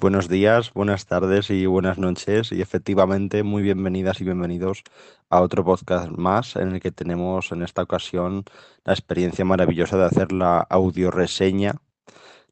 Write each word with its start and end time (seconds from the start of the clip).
Buenos 0.00 0.28
días, 0.28 0.72
buenas 0.74 1.06
tardes 1.06 1.50
y 1.50 1.66
buenas 1.66 1.98
noches. 1.98 2.52
Y 2.52 2.62
efectivamente 2.62 3.42
muy 3.42 3.64
bienvenidas 3.64 4.20
y 4.20 4.24
bienvenidos 4.24 4.84
a 5.28 5.40
otro 5.40 5.64
podcast 5.64 6.08
más 6.10 6.54
en 6.54 6.70
el 6.70 6.80
que 6.80 6.92
tenemos 6.92 7.50
en 7.50 7.64
esta 7.64 7.82
ocasión 7.82 8.44
la 8.84 8.92
experiencia 8.92 9.44
maravillosa 9.44 9.96
de 9.96 10.04
hacer 10.04 10.30
la 10.30 10.58
audio 10.60 11.10
reseña, 11.10 11.74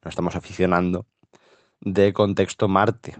nos 0.02 0.10
estamos 0.10 0.34
aficionando, 0.34 1.06
de 1.80 2.12
Contexto 2.12 2.66
Marte, 2.66 3.14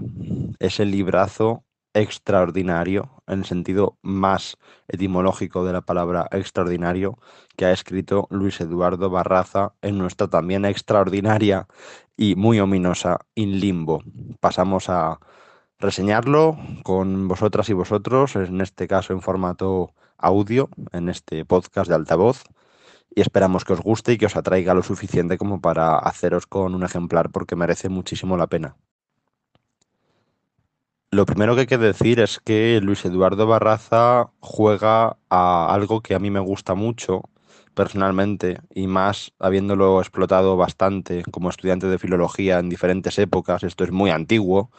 ese 0.59 0.87
librazo 0.87 1.63
extraordinario, 1.97 3.23
en 3.27 3.41
el 3.41 3.45
sentido 3.47 3.97
más 4.03 4.59
etimológico 4.87 5.65
de 5.65 5.73
la 5.73 5.81
palabra 5.81 6.29
extraordinario, 6.31 7.19
que 7.57 7.65
ha 7.65 7.73
escrito 7.73 8.29
Luis 8.31 8.61
Eduardo 8.61 9.09
Barraza 9.09 9.73
en 9.81 9.97
nuestra 9.97 10.29
también 10.29 10.67
extraordinaria 10.67 11.67
y 12.17 12.37
muy 12.37 12.61
ominosa 12.61 13.21
In 13.35 13.61
Limbo. 13.61 14.03
Pasamos 14.41 14.91
a 14.91 15.21
reseñarlo 15.79 16.59
con 16.83 17.29
vosotras 17.29 17.71
y 17.71 17.73
vosotros, 17.73 18.37
en 18.37 18.61
este 18.61 18.87
caso 18.89 19.15
en 19.15 19.23
formato 19.23 19.95
audio, 20.19 20.69
en 20.93 21.09
este 21.09 21.47
podcast 21.47 21.89
de 21.89 21.95
altavoz, 21.95 22.45
y 23.15 23.23
esperamos 23.23 23.65
que 23.65 23.73
os 23.73 23.81
guste 23.81 24.13
y 24.13 24.19
que 24.19 24.27
os 24.27 24.37
atraiga 24.37 24.75
lo 24.75 24.83
suficiente 24.83 25.39
como 25.39 25.63
para 25.63 25.97
haceros 25.97 26.47
con 26.47 26.75
un 26.75 26.85
ejemplar 26.85 27.31
porque 27.31 27.57
merece 27.57 27.89
muchísimo 27.89 28.37
la 28.37 28.49
pena. 28.49 28.77
Lo 31.13 31.25
primero 31.25 31.55
que 31.55 31.63
hay 31.63 31.67
que 31.67 31.79
decir 31.79 32.19
es 32.19 32.41
que 32.41 32.81
Luis 32.83 33.05
Eduardo 33.05 33.47
Barraza 33.47 34.31
juega 34.41 35.17
a 35.31 35.73
algo 35.73 36.01
que 36.01 36.15
a 36.15 36.19
mí 36.19 36.31
me 36.31 36.41
gusta 36.41 36.75
mucho 36.75 37.23
personalmente 37.75 38.59
y 38.75 38.89
más 38.89 39.33
habiéndolo 39.39 40.01
explotado 40.01 40.57
bastante 40.57 41.23
como 41.31 41.51
estudiante 41.51 41.87
de 41.87 41.99
filología 41.99 42.59
en 42.59 42.69
diferentes 42.69 43.19
épocas. 43.19 43.63
Esto 43.63 43.85
es 43.85 43.93
muy 43.93 44.11
antiguo. 44.11 44.71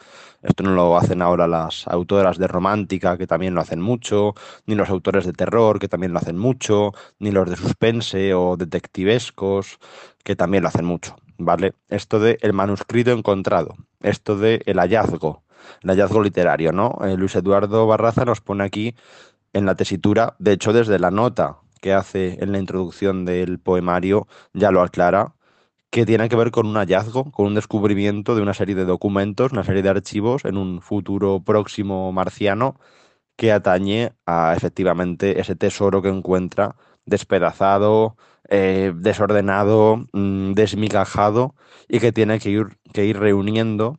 Esto 0.42 0.64
no 0.64 0.72
lo 0.74 0.98
hacen 0.98 1.22
ahora 1.22 1.46
las 1.46 1.88
autoras 1.88 2.38
de 2.38 2.46
romántica, 2.46 3.16
que 3.16 3.26
también 3.26 3.54
lo 3.54 3.60
hacen 3.62 3.80
mucho, 3.80 4.34
ni 4.66 4.74
los 4.74 4.90
autores 4.90 5.24
de 5.24 5.32
terror, 5.32 5.78
que 5.78 5.88
también 5.88 6.12
lo 6.12 6.18
hacen 6.18 6.36
mucho, 6.36 6.92
ni 7.18 7.30
los 7.30 7.48
de 7.48 7.56
suspense 7.56 8.34
o 8.34 8.56
detectivescos, 8.56 9.78
que 10.24 10.36
también 10.36 10.62
lo 10.62 10.68
hacen 10.68 10.84
mucho. 10.84 11.16
¿Vale? 11.38 11.74
Esto 11.88 12.18
de 12.18 12.36
el 12.42 12.52
manuscrito 12.52 13.12
encontrado, 13.12 13.76
esto 14.00 14.36
de 14.36 14.60
el 14.66 14.78
hallazgo, 14.78 15.44
el 15.82 15.90
hallazgo 15.90 16.22
literario, 16.22 16.72
¿no? 16.72 16.98
Eh, 17.04 17.16
Luis 17.16 17.34
Eduardo 17.36 17.86
Barraza 17.86 18.24
nos 18.24 18.40
pone 18.40 18.64
aquí 18.64 18.94
en 19.52 19.66
la 19.66 19.74
tesitura, 19.74 20.34
de 20.38 20.52
hecho 20.52 20.72
desde 20.72 20.98
la 20.98 21.10
nota 21.10 21.58
que 21.80 21.92
hace 21.92 22.42
en 22.42 22.52
la 22.52 22.58
introducción 22.58 23.24
del 23.24 23.58
poemario 23.58 24.26
ya 24.52 24.70
lo 24.70 24.82
aclara, 24.82 25.34
que 25.90 26.04
tiene 26.04 26.28
que 26.28 26.36
ver 26.36 26.50
con 26.50 26.66
un 26.66 26.76
hallazgo, 26.76 27.30
con 27.30 27.46
un 27.46 27.54
descubrimiento 27.54 28.34
de 28.34 28.42
una 28.42 28.54
serie 28.54 28.74
de 28.74 28.84
documentos, 28.84 29.52
una 29.52 29.64
serie 29.64 29.82
de 29.82 29.88
archivos 29.88 30.44
en 30.44 30.56
un 30.58 30.82
futuro 30.82 31.40
próximo 31.42 32.12
marciano 32.12 32.78
que 33.36 33.52
atañe 33.52 34.12
a 34.26 34.54
efectivamente 34.56 35.40
ese 35.40 35.56
tesoro 35.56 36.02
que 36.02 36.08
encuentra 36.08 36.76
despedazado, 37.06 38.16
eh, 38.48 38.92
desordenado, 38.96 40.06
mm, 40.12 40.52
desmigajado 40.54 41.54
y 41.88 42.00
que 42.00 42.12
tiene 42.12 42.38
que 42.40 42.50
ir, 42.50 42.78
que 42.92 43.06
ir 43.06 43.18
reuniendo 43.18 43.96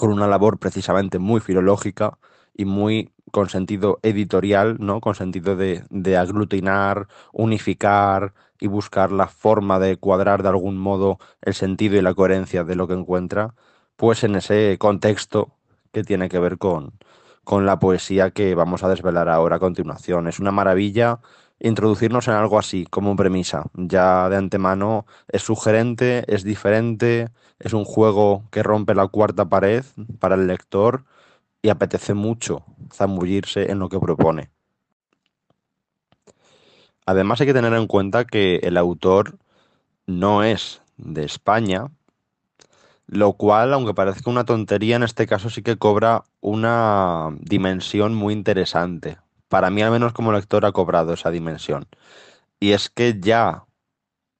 con 0.00 0.12
una 0.12 0.26
labor 0.26 0.58
precisamente 0.58 1.18
muy 1.18 1.40
filológica 1.40 2.18
y 2.54 2.64
muy 2.64 3.12
con 3.32 3.50
sentido 3.50 4.00
editorial, 4.02 4.78
¿no? 4.80 5.00
Con 5.02 5.14
sentido 5.14 5.56
de, 5.56 5.84
de, 5.90 6.16
aglutinar, 6.16 7.06
unificar 7.34 8.32
y 8.58 8.66
buscar 8.66 9.12
la 9.12 9.28
forma 9.28 9.78
de 9.78 9.98
cuadrar 9.98 10.42
de 10.42 10.48
algún 10.48 10.78
modo 10.78 11.18
el 11.42 11.52
sentido 11.52 11.96
y 11.98 12.02
la 12.02 12.14
coherencia 12.14 12.64
de 12.64 12.76
lo 12.76 12.88
que 12.88 12.94
encuentra, 12.94 13.54
pues 13.96 14.24
en 14.24 14.36
ese 14.36 14.78
contexto 14.78 15.52
que 15.92 16.02
tiene 16.02 16.30
que 16.30 16.38
ver 16.38 16.56
con, 16.56 16.94
con 17.44 17.66
la 17.66 17.78
poesía 17.78 18.30
que 18.30 18.54
vamos 18.54 18.82
a 18.82 18.88
desvelar 18.88 19.28
ahora 19.28 19.56
a 19.56 19.60
continuación. 19.60 20.28
Es 20.28 20.40
una 20.40 20.50
maravilla 20.50 21.20
introducirnos 21.60 22.26
en 22.28 22.34
algo 22.34 22.58
así, 22.58 22.86
como 22.86 23.16
premisa. 23.16 23.64
Ya 23.74 24.28
de 24.28 24.36
antemano 24.36 25.06
es 25.28 25.42
sugerente, 25.42 26.24
es 26.26 26.42
diferente, 26.42 27.28
es 27.58 27.74
un 27.74 27.84
juego 27.84 28.44
que 28.50 28.62
rompe 28.62 28.94
la 28.94 29.06
cuarta 29.08 29.48
pared 29.48 29.84
para 30.18 30.34
el 30.34 30.46
lector 30.46 31.04
y 31.62 31.68
apetece 31.68 32.14
mucho 32.14 32.64
zambullirse 32.92 33.70
en 33.70 33.78
lo 33.78 33.88
que 33.88 34.00
propone. 34.00 34.50
Además 37.06 37.40
hay 37.40 37.46
que 37.46 37.54
tener 37.54 37.72
en 37.74 37.86
cuenta 37.86 38.24
que 38.24 38.56
el 38.62 38.76
autor 38.76 39.38
no 40.06 40.42
es 40.42 40.82
de 40.96 41.24
España, 41.24 41.86
lo 43.06 43.32
cual, 43.32 43.74
aunque 43.74 43.94
parezca 43.94 44.30
una 44.30 44.44
tontería, 44.44 44.96
en 44.96 45.02
este 45.02 45.26
caso 45.26 45.50
sí 45.50 45.62
que 45.62 45.76
cobra 45.76 46.22
una 46.40 47.36
dimensión 47.40 48.14
muy 48.14 48.32
interesante. 48.32 49.18
Para 49.50 49.70
mí, 49.70 49.82
al 49.82 49.90
menos 49.90 50.12
como 50.14 50.32
lector, 50.32 50.64
ha 50.64 50.72
cobrado 50.72 51.14
esa 51.14 51.30
dimensión. 51.30 51.88
Y 52.60 52.72
es 52.72 52.90
que 52.90 53.18
ya 53.20 53.64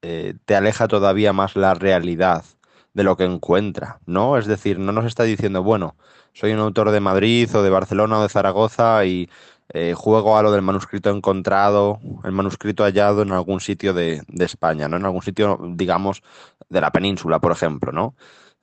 eh, 0.02 0.34
te 0.46 0.56
aleja 0.56 0.88
todavía 0.88 1.32
más 1.32 1.56
la 1.56 1.74
realidad 1.74 2.44
de 2.94 3.04
lo 3.04 3.16
que 3.16 3.24
encuentra, 3.24 4.00
¿no? 4.06 4.38
Es 4.38 4.46
decir, 4.46 4.78
no 4.78 4.92
nos 4.92 5.06
está 5.06 5.24
diciendo, 5.24 5.62
bueno, 5.62 5.96
soy 6.32 6.52
un 6.52 6.60
autor 6.60 6.90
de 6.92 7.00
Madrid 7.00 7.54
o 7.56 7.62
de 7.62 7.70
Barcelona 7.70 8.18
o 8.20 8.22
de 8.22 8.28
Zaragoza 8.28 9.04
y 9.04 9.28
eh, 9.72 9.94
juego 9.96 10.36
a 10.36 10.42
lo 10.42 10.52
del 10.52 10.62
manuscrito 10.62 11.10
encontrado, 11.10 12.00
el 12.24 12.32
manuscrito 12.32 12.84
hallado 12.84 13.22
en 13.22 13.32
algún 13.32 13.60
sitio 13.60 13.94
de, 13.94 14.22
España, 14.38 14.88
¿no? 14.88 14.96
En 14.96 15.04
algún 15.04 15.22
sitio, 15.22 15.58
digamos, 15.74 16.22
de 16.68 16.80
la 16.80 16.92
península, 16.92 17.40
por 17.40 17.52
ejemplo, 17.52 17.92
¿no? 17.92 18.14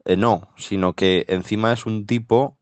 Eh, 0.06 0.18
no, 0.18 0.50
sino 0.58 0.94
que 0.94 1.26
encima 1.30 1.74
es 1.74 1.86
un 1.86 2.06
tipo 2.06 2.58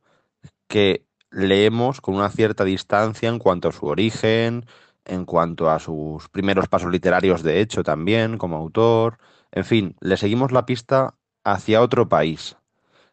que 0.67 1.04
leemos 1.35 1.99
con 1.99 2.15
una 2.15 2.29
cierta 2.29 2.63
distancia 2.63 3.27
en 3.27 3.39
cuanto 3.39 3.67
a 3.67 3.71
su 3.73 3.85
origen, 3.87 4.65
en 5.03 5.25
cuanto 5.25 5.69
a 5.69 5.79
sus 5.79 6.29
primeros 6.29 6.67
pasos 6.69 6.91
literarios, 6.91 7.43
de 7.43 7.59
hecho, 7.59 7.83
también, 7.83 8.37
como 8.37 8.55
autor. 8.55 9.17
En 9.51 9.65
fin, 9.65 9.95
le 9.99 10.17
seguimos 10.17 10.51
la 10.53 10.65
pista 10.65 11.15
hacia 11.43 11.81
otro 11.81 12.07
país. 12.07 12.55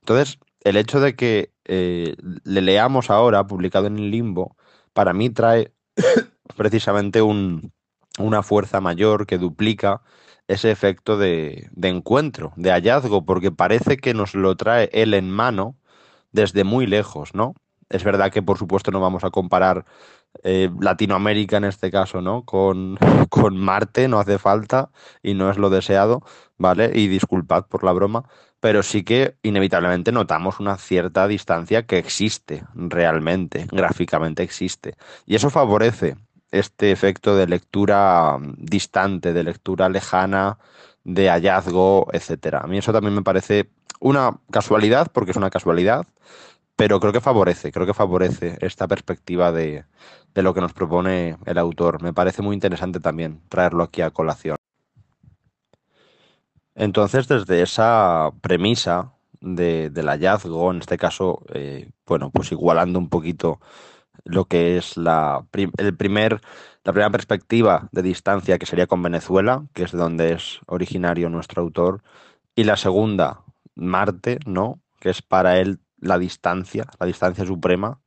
Entonces, 0.00 0.38
el 0.60 0.76
hecho 0.76 1.00
de 1.00 1.16
que 1.16 1.52
eh, 1.64 2.14
le 2.44 2.62
leamos 2.62 3.10
ahora, 3.10 3.46
publicado 3.46 3.88
en 3.88 3.98
el 3.98 4.10
limbo, 4.10 4.56
para 4.92 5.12
mí 5.12 5.28
trae 5.30 5.72
precisamente 6.56 7.22
un, 7.22 7.72
una 8.18 8.42
fuerza 8.44 8.80
mayor 8.80 9.26
que 9.26 9.38
duplica 9.38 10.00
ese 10.46 10.70
efecto 10.70 11.18
de, 11.18 11.68
de, 11.72 11.88
encuentro, 11.88 12.52
de 12.56 12.70
hallazgo, 12.70 13.24
porque 13.24 13.50
parece 13.50 13.96
que 13.96 14.14
nos 14.14 14.34
lo 14.34 14.56
trae 14.56 14.90
él 14.92 15.14
en 15.14 15.30
mano 15.30 15.76
desde 16.30 16.64
muy 16.64 16.86
lejos, 16.86 17.34
¿no? 17.34 17.54
Es 17.92 18.04
verdad 18.04 18.32
que, 18.32 18.42
por 18.42 18.58
supuesto, 18.58 18.90
no 18.90 19.00
vamos 19.00 19.24
a 19.24 19.30
comparar 19.30 19.84
eh, 20.42 20.70
Latinoamérica 20.80 21.58
en 21.58 21.64
este 21.64 21.90
caso, 21.90 22.20
¿no? 22.22 22.44
Con, 22.44 22.98
con 23.28 23.56
Marte, 23.56 24.08
no 24.08 24.18
hace 24.18 24.38
falta 24.38 24.90
y 25.22 25.34
no 25.34 25.50
es 25.50 25.58
lo 25.58 25.70
deseado, 25.70 26.22
¿vale? 26.56 26.90
Y 26.94 27.08
disculpad 27.08 27.66
por 27.66 27.84
la 27.84 27.92
broma, 27.92 28.24
pero 28.60 28.82
sí 28.82 29.02
que 29.04 29.36
inevitablemente 29.42 30.12
notamos 30.12 30.58
una 30.58 30.76
cierta 30.78 31.26
distancia 31.28 31.84
que 31.84 31.98
existe 31.98 32.64
realmente, 32.74 33.66
gráficamente 33.70 34.42
existe. 34.42 34.94
Y 35.26 35.34
eso 35.34 35.50
favorece 35.50 36.16
este 36.50 36.92
efecto 36.92 37.34
de 37.36 37.46
lectura 37.46 38.38
distante, 38.56 39.32
de 39.32 39.44
lectura 39.44 39.88
lejana, 39.88 40.58
de 41.04 41.28
hallazgo, 41.28 42.08
etcétera. 42.12 42.60
A 42.60 42.66
mí 42.66 42.78
eso 42.78 42.92
también 42.92 43.14
me 43.14 43.22
parece 43.22 43.70
una 44.00 44.38
casualidad, 44.50 45.10
porque 45.12 45.30
es 45.32 45.36
una 45.36 45.50
casualidad, 45.50 46.06
pero 46.82 46.98
creo 46.98 47.12
que 47.12 47.20
favorece, 47.20 47.70
creo 47.70 47.86
que 47.86 47.94
favorece 47.94 48.58
esta 48.60 48.88
perspectiva 48.88 49.52
de, 49.52 49.84
lo 50.34 50.52
que 50.52 50.60
nos 50.60 50.72
propone 50.72 51.36
el 51.46 51.58
autor. 51.58 52.02
Me 52.02 52.12
parece 52.12 52.42
muy 52.42 52.54
interesante 52.54 52.98
también 52.98 53.40
traerlo 53.48 53.84
aquí 53.84 54.00
a 54.02 54.10
colación. 54.10 54.56
Entonces, 56.74 57.28
desde 57.28 57.62
esa 57.62 58.32
premisa 58.40 59.12
de, 59.40 59.90
del 59.90 60.08
hallazgo, 60.08 60.72
en 60.72 60.78
este 60.78 60.98
caso, 60.98 61.44
eh, 61.54 61.88
bueno, 62.04 62.32
pues 62.32 62.50
igualando 62.50 62.98
un 62.98 63.08
poquito 63.08 63.60
lo 64.24 64.46
que 64.46 64.76
es 64.76 64.96
la, 64.96 65.46
el 65.78 65.96
primer, 65.96 66.40
la 66.82 66.92
primera 66.92 67.10
perspectiva 67.10 67.90
de 67.92 68.02
distancia 68.02 68.58
que 68.58 68.66
sería 68.66 68.88
con 68.88 69.04
Venezuela, 69.04 69.66
que 69.72 69.84
es 69.84 69.92
de 69.92 69.98
donde 69.98 70.32
es 70.32 70.58
originario 70.66 71.28
nuestro 71.28 71.62
autor, 71.62 72.02
y 72.56 72.64
la 72.64 72.76
segunda, 72.76 73.44
Marte, 73.76 74.40
¿no? 74.46 74.80
Que 74.98 75.10
es 75.10 75.22
para 75.22 75.60
él 75.60 75.78
la 76.02 76.18
distancia, 76.18 76.86
la 76.98 77.06
distancia 77.06 77.46
suprema, 77.46 78.00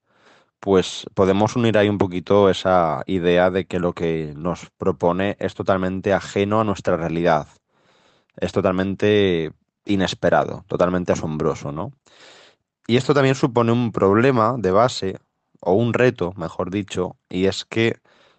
pues 0.59 1.05
podemos 1.13 1.55
unir 1.55 1.77
ahí 1.77 1.89
un 1.89 1.97
poquito 1.97 2.49
esa 2.49 3.03
idea 3.07 3.49
de 3.49 3.65
que 3.65 3.79
lo 3.79 3.93
que 3.93 4.33
nos 4.35 4.69
propone 4.77 5.37
es 5.39 5.55
totalmente 5.55 6.13
ajeno 6.13 6.59
a 6.59 6.63
nuestra 6.63 6.97
realidad, 6.97 7.47
es 8.37 8.51
totalmente 8.51 9.51
inesperado, 9.85 10.65
totalmente 10.67 11.13
asombroso, 11.13 11.71
¿no? 11.71 11.91
Y 12.87 12.97
esto 12.97 13.13
también 13.13 13.35
supone 13.35 13.71
un 13.71 13.91
problema 13.91 14.55
de 14.57 14.71
base, 14.71 15.19
o 15.61 15.73
un 15.73 15.93
reto, 15.93 16.33
mejor 16.35 16.69
dicho, 16.69 17.15
y 17.29 17.45
es 17.45 17.65
que 17.65 17.97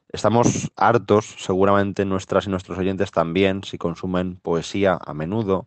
estamos 0.08 0.70
hartos, 0.76 1.34
seguramente 1.38 2.04
nuestras 2.04 2.46
y 2.46 2.50
nuestros 2.50 2.78
oyentes 2.78 3.10
también, 3.10 3.64
si 3.64 3.78
consumen 3.78 4.36
poesía 4.36 4.98
a 5.04 5.14
menudo, 5.14 5.66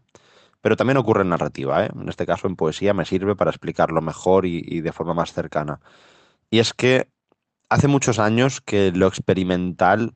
pero 0.62 0.76
también 0.76 0.98
ocurre 0.98 1.22
en 1.22 1.30
narrativa, 1.30 1.86
¿eh? 1.86 1.90
En 1.94 2.10
este 2.10 2.26
caso 2.26 2.48
en 2.48 2.56
poesía 2.56 2.94
me 2.94 3.06
sirve 3.06 3.36
para 3.36 3.52
explicarlo 3.52 4.02
mejor 4.02 4.46
y, 4.46 4.82
de 4.82 4.92
forma 4.92 5.14
más 5.14 5.34
cercana. 5.34 5.80
Y 6.50 6.60
es 6.60 6.74
que 6.74 7.08
hace 7.70 7.88
muchos 7.88 8.20
años 8.20 8.62
que 8.62 8.92
lo 8.92 9.08
experimental 9.08 10.16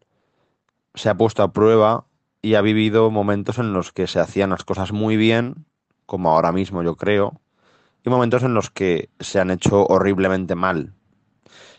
se 0.96 1.10
ha 1.10 1.16
puesto 1.16 1.44
a 1.44 1.54
prueba 1.54 2.06
y 2.42 2.56
ha 2.56 2.62
vivido 2.62 3.10
momentos 3.10 3.58
en 3.58 3.74
los 3.74 3.94
que 3.94 4.08
se 4.08 4.20
hacían 4.20 4.50
las 4.50 4.66
cosas 4.66 4.92
muy 4.92 5.16
bien, 5.16 5.66
como 6.06 6.32
ahora 6.32 6.52
mismo 6.52 6.84
yo 6.84 6.98
creo, 6.98 7.40
y 8.04 8.10
momentos 8.10 8.44
en 8.44 8.54
los 8.54 8.70
que 8.70 9.10
se 9.20 9.40
han 9.40 9.50
hecho 9.50 9.86
horriblemente 9.86 10.56
mal. 10.56 10.94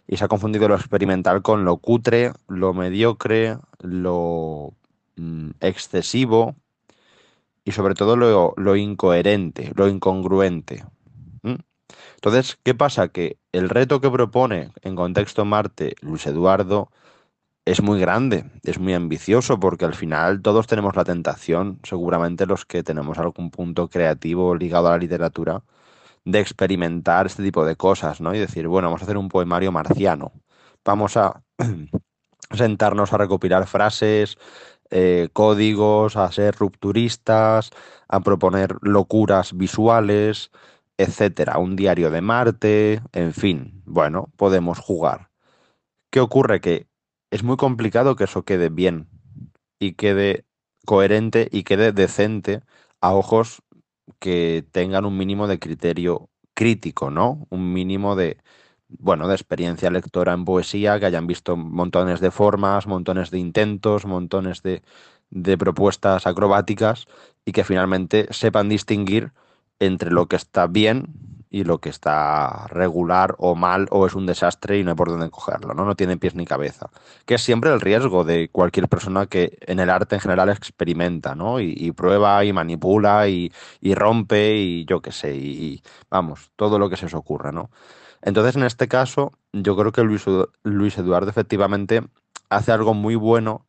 Y 0.06 0.16
se 0.16 0.24
ha 0.24 0.28
confundido 0.28 0.68
lo 0.68 0.74
experimental 0.74 1.42
con 1.42 1.64
lo 1.64 1.76
cutre, 1.78 2.32
lo 2.48 2.72
mediocre, 2.72 3.58
lo 3.80 4.74
mm, 5.16 5.50
excesivo 5.60 6.56
y 7.64 7.72
sobre 7.72 7.94
todo 7.94 8.16
lo, 8.16 8.54
lo 8.56 8.76
incoherente, 8.76 9.72
lo 9.74 9.88
incongruente. 9.88 10.84
Entonces, 12.16 12.58
¿qué 12.62 12.74
pasa? 12.74 13.08
Que 13.08 13.38
el 13.52 13.68
reto 13.68 14.00
que 14.00 14.10
propone 14.10 14.70
en 14.82 14.96
contexto 14.96 15.44
Marte 15.44 15.94
Luis 16.00 16.26
Eduardo 16.26 16.90
es 17.66 17.82
muy 17.82 18.00
grande, 18.00 18.44
es 18.62 18.78
muy 18.78 18.94
ambicioso, 18.94 19.58
porque 19.58 19.84
al 19.84 19.94
final 19.94 20.42
todos 20.42 20.66
tenemos 20.66 20.96
la 20.96 21.04
tentación, 21.04 21.80
seguramente 21.82 22.46
los 22.46 22.64
que 22.66 22.82
tenemos 22.82 23.18
algún 23.18 23.50
punto 23.50 23.88
creativo 23.88 24.54
ligado 24.54 24.88
a 24.88 24.92
la 24.92 24.98
literatura, 24.98 25.62
de 26.24 26.40
experimentar 26.40 27.26
este 27.26 27.42
tipo 27.42 27.64
de 27.64 27.76
cosas, 27.76 28.20
¿no? 28.20 28.34
Y 28.34 28.38
decir, 28.38 28.68
bueno, 28.68 28.88
vamos 28.88 29.02
a 29.02 29.04
hacer 29.04 29.18
un 29.18 29.28
poemario 29.28 29.72
marciano, 29.72 30.32
vamos 30.84 31.16
a 31.16 31.42
sentarnos 32.52 33.12
a 33.12 33.18
recopilar 33.18 33.66
frases, 33.66 34.36
eh, 34.96 35.28
códigos, 35.32 36.16
a 36.16 36.30
ser 36.30 36.54
rupturistas, 36.54 37.70
a 38.08 38.20
proponer 38.20 38.76
locuras 38.82 39.56
visuales, 39.56 40.52
etcétera, 40.98 41.58
un 41.58 41.74
diario 41.74 42.10
de 42.10 42.20
Marte, 42.20 43.02
en 43.12 43.32
fin, 43.34 43.82
bueno, 43.86 44.30
podemos 44.36 44.78
jugar. 44.78 45.30
¿Qué 46.10 46.20
ocurre? 46.20 46.60
Que 46.60 46.86
es 47.32 47.42
muy 47.42 47.56
complicado 47.56 48.14
que 48.14 48.24
eso 48.24 48.44
quede 48.44 48.68
bien 48.68 49.08
y 49.80 49.94
quede 49.94 50.44
coherente 50.86 51.48
y 51.50 51.64
quede 51.64 51.90
decente 51.90 52.62
a 53.00 53.14
ojos 53.14 53.62
que 54.20 54.64
tengan 54.70 55.06
un 55.06 55.18
mínimo 55.18 55.48
de 55.48 55.58
criterio 55.58 56.30
crítico, 56.54 57.10
¿no? 57.10 57.48
Un 57.50 57.72
mínimo 57.72 58.14
de, 58.14 58.38
bueno, 58.98 59.28
de 59.28 59.34
experiencia 59.34 59.90
lectora 59.90 60.32
en 60.32 60.44
poesía, 60.44 60.98
que 60.98 61.06
hayan 61.06 61.26
visto 61.26 61.56
montones 61.56 62.20
de 62.20 62.30
formas, 62.30 62.86
montones 62.86 63.30
de 63.30 63.38
intentos, 63.38 64.06
montones 64.06 64.62
de, 64.62 64.82
de 65.30 65.58
propuestas 65.58 66.26
acrobáticas 66.26 67.06
y 67.44 67.52
que 67.52 67.64
finalmente 67.64 68.28
sepan 68.30 68.68
distinguir 68.68 69.32
entre 69.80 70.10
lo 70.10 70.26
que 70.26 70.36
está 70.36 70.66
bien 70.66 71.34
y 71.54 71.62
lo 71.62 71.78
que 71.78 71.88
está 71.88 72.66
regular 72.66 73.36
o 73.38 73.54
mal 73.54 73.86
o 73.90 74.06
es 74.06 74.14
un 74.14 74.26
desastre 74.26 74.76
y 74.76 74.82
no 74.82 74.90
hay 74.90 74.96
por 74.96 75.08
dónde 75.08 75.30
cogerlo, 75.30 75.72
¿no? 75.72 75.84
No 75.84 75.94
tiene 75.94 76.16
pies 76.16 76.34
ni 76.34 76.44
cabeza. 76.44 76.90
Que 77.26 77.36
es 77.36 77.42
siempre 77.42 77.72
el 77.72 77.80
riesgo 77.80 78.24
de 78.24 78.48
cualquier 78.48 78.88
persona 78.88 79.26
que 79.26 79.56
en 79.60 79.78
el 79.78 79.88
arte 79.88 80.16
en 80.16 80.20
general 80.20 80.48
experimenta, 80.48 81.36
¿no? 81.36 81.60
Y, 81.60 81.92
prueba 81.92 82.44
y 82.44 82.52
manipula 82.52 83.28
y, 83.28 83.52
rompe 83.94 84.56
y 84.56 84.84
yo 84.84 85.00
qué 85.00 85.12
sé, 85.12 85.36
y, 85.36 85.80
vamos, 86.10 86.50
todo 86.56 86.80
lo 86.80 86.90
que 86.90 86.96
se 86.96 87.06
os 87.06 87.14
ocurra, 87.14 87.52
¿no? 87.52 87.70
Entonces, 88.24 88.56
en 88.56 88.62
este 88.62 88.88
caso, 88.88 89.32
yo 89.52 89.76
creo 89.76 89.92
que 89.92 90.02
Luis, 90.02 90.96
Eduardo 90.98 91.28
efectivamente 91.28 92.02
hace 92.48 92.72
algo 92.72 92.94
muy 92.94 93.16
bueno 93.16 93.66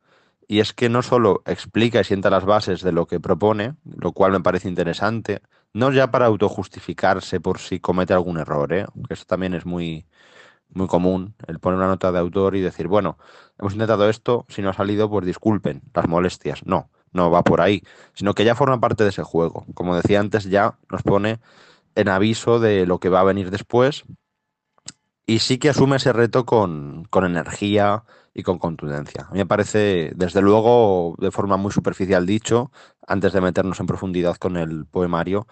y 0.48 0.60
es 0.60 0.72
que 0.72 0.88
no 0.88 1.02
solo 1.02 1.42
explica 1.44 2.00
y 2.00 2.04
sienta 2.04 2.30
las 2.30 2.46
bases 2.46 2.80
de 2.80 2.90
lo 2.90 3.06
que 3.06 3.20
propone, 3.20 3.74
lo 3.84 4.12
cual 4.12 4.32
me 4.32 4.40
parece 4.40 4.68
interesante, 4.68 5.42
no 5.74 5.92
ya 5.92 6.10
para 6.10 6.26
autojustificarse 6.26 7.38
por 7.38 7.58
si 7.58 7.80
comete 7.80 8.14
algún 8.14 8.38
error, 8.38 8.72
¿eh? 8.72 8.86
que 9.06 9.12
eso 9.12 9.26
también 9.26 9.52
es 9.52 9.66
muy, 9.66 10.06
muy 10.70 10.86
común, 10.86 11.34
el 11.46 11.58
poner 11.58 11.76
una 11.76 11.88
nota 11.88 12.10
de 12.10 12.18
autor 12.18 12.56
y 12.56 12.62
decir, 12.62 12.88
bueno, 12.88 13.18
hemos 13.58 13.74
intentado 13.74 14.08
esto, 14.08 14.46
si 14.48 14.62
no 14.62 14.70
ha 14.70 14.72
salido, 14.72 15.10
pues 15.10 15.26
disculpen 15.26 15.82
las 15.92 16.08
molestias. 16.08 16.64
No, 16.64 16.88
no 17.12 17.30
va 17.30 17.44
por 17.44 17.60
ahí, 17.60 17.82
sino 18.14 18.32
que 18.32 18.46
ya 18.46 18.54
forma 18.54 18.80
parte 18.80 19.04
de 19.04 19.10
ese 19.10 19.22
juego. 19.22 19.66
Como 19.74 19.96
decía 19.96 20.20
antes, 20.20 20.44
ya 20.44 20.78
nos 20.90 21.02
pone 21.02 21.40
en 21.94 22.08
aviso 22.08 22.58
de 22.58 22.86
lo 22.86 23.00
que 23.00 23.10
va 23.10 23.20
a 23.20 23.24
venir 23.24 23.50
después 23.50 24.06
y 25.26 25.40
sí 25.40 25.58
que 25.58 25.70
asume 25.70 25.96
ese 25.96 26.12
reto 26.12 26.46
con, 26.46 27.04
con 27.10 27.24
energía, 27.24 28.04
y 28.38 28.42
con 28.42 28.58
contundencia. 28.58 29.26
A 29.30 29.32
mí 29.32 29.38
me 29.38 29.46
parece, 29.46 30.12
desde 30.14 30.42
luego, 30.42 31.14
de 31.18 31.30
forma 31.30 31.56
muy 31.56 31.72
superficial 31.72 32.26
dicho, 32.26 32.70
antes 33.06 33.32
de 33.32 33.40
meternos 33.40 33.80
en 33.80 33.86
profundidad 33.86 34.36
con 34.36 34.58
el 34.58 34.84
poemario, 34.84 35.46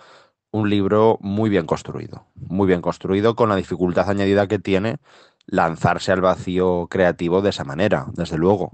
un 0.51 0.69
libro 0.69 1.17
muy 1.23 1.49
bien 1.49 1.65
construido, 1.65 2.27
muy 2.35 2.67
bien 2.67 2.83
construido 2.83 3.37
con 3.37 3.49
la 3.49 3.57
dificultad 3.57 4.11
añadida 4.11 4.49
que 4.49 4.59
tiene 4.59 4.99
lanzarse 5.47 6.13
al 6.13 6.21
vacío 6.21 6.87
creativo 6.91 7.41
de 7.41 7.51
esa 7.51 7.65
manera, 7.65 8.07
desde 8.13 8.37
luego. 8.37 8.73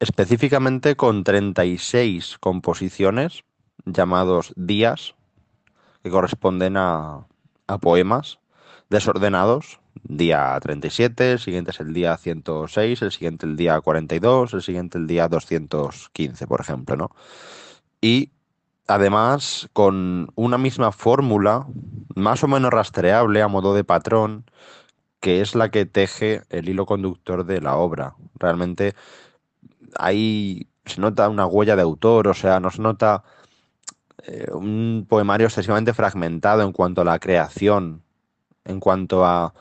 Específicamente 0.00 0.96
con 0.96 1.24
36 1.24 2.38
composiciones 2.38 3.44
llamados 3.84 4.54
días, 4.56 5.14
que 6.02 6.08
corresponden 6.08 6.78
a, 6.78 7.26
a 7.68 7.78
poemas 7.78 8.40
desordenados, 8.90 9.80
día 10.02 10.58
37, 10.60 11.32
el 11.32 11.38
siguiente 11.38 11.70
es 11.70 11.80
el 11.80 11.92
día 11.92 12.16
106, 12.16 13.02
el 13.02 13.12
siguiente 13.12 13.46
el 13.46 13.56
día 13.56 13.80
42, 13.80 14.54
el 14.54 14.62
siguiente 14.62 14.98
el 14.98 15.06
día 15.06 15.28
215, 15.28 16.46
por 16.46 16.60
ejemplo, 16.60 16.96
¿no? 16.96 17.10
Y 18.00 18.32
además 18.86 19.68
con 19.72 20.32
una 20.34 20.58
misma 20.58 20.92
fórmula, 20.92 21.66
más 22.14 22.42
o 22.42 22.48
menos 22.48 22.72
rastreable 22.72 23.42
a 23.42 23.48
modo 23.48 23.74
de 23.74 23.84
patrón, 23.84 24.44
que 25.20 25.40
es 25.40 25.54
la 25.54 25.70
que 25.70 25.84
teje 25.86 26.42
el 26.48 26.68
hilo 26.68 26.86
conductor 26.86 27.44
de 27.44 27.60
la 27.60 27.76
obra. 27.76 28.14
Realmente 28.36 28.94
ahí 29.98 30.68
se 30.86 31.00
nota 31.00 31.28
una 31.28 31.46
huella 31.46 31.76
de 31.76 31.82
autor, 31.82 32.28
o 32.28 32.34
sea, 32.34 32.60
no 32.60 32.70
se 32.70 32.80
nota 32.80 33.24
eh, 34.24 34.50
un 34.52 35.06
poemario 35.08 35.46
excesivamente 35.46 35.94
fragmentado 35.94 36.62
en 36.62 36.72
cuanto 36.72 37.02
a 37.02 37.04
la 37.04 37.18
creación, 37.18 38.02
en 38.64 38.80
cuanto 38.80 39.24
a 39.24 39.54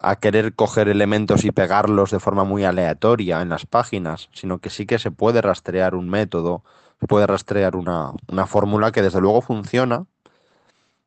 a 0.00 0.16
querer 0.16 0.54
coger 0.54 0.88
elementos 0.88 1.44
y 1.44 1.52
pegarlos 1.52 2.10
de 2.10 2.20
forma 2.20 2.44
muy 2.44 2.64
aleatoria 2.64 3.42
en 3.42 3.50
las 3.50 3.66
páginas, 3.66 4.30
sino 4.32 4.58
que 4.58 4.70
sí 4.70 4.86
que 4.86 4.98
se 4.98 5.10
puede 5.10 5.42
rastrear 5.42 5.94
un 5.94 6.08
método, 6.08 6.64
se 6.98 7.06
puede 7.06 7.26
rastrear 7.26 7.76
una, 7.76 8.12
una 8.28 8.46
fórmula 8.46 8.92
que 8.92 9.02
desde 9.02 9.20
luego 9.20 9.42
funciona, 9.42 10.06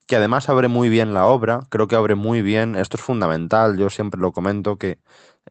que 0.06 0.16
además 0.16 0.48
abre 0.50 0.68
muy 0.68 0.90
bien 0.90 1.13
la 1.13 1.25
obra, 1.25 1.62
creo 1.70 1.88
que 1.88 1.96
abre 1.96 2.13
muy 2.13 2.42
bien, 2.44 2.75
esto 2.75 2.98
es 2.98 3.04
fundamental, 3.04 3.78
yo 3.78 3.90
siempre 3.90 4.22
lo 4.22 4.32
comento 4.32 4.78
que 4.78 5.00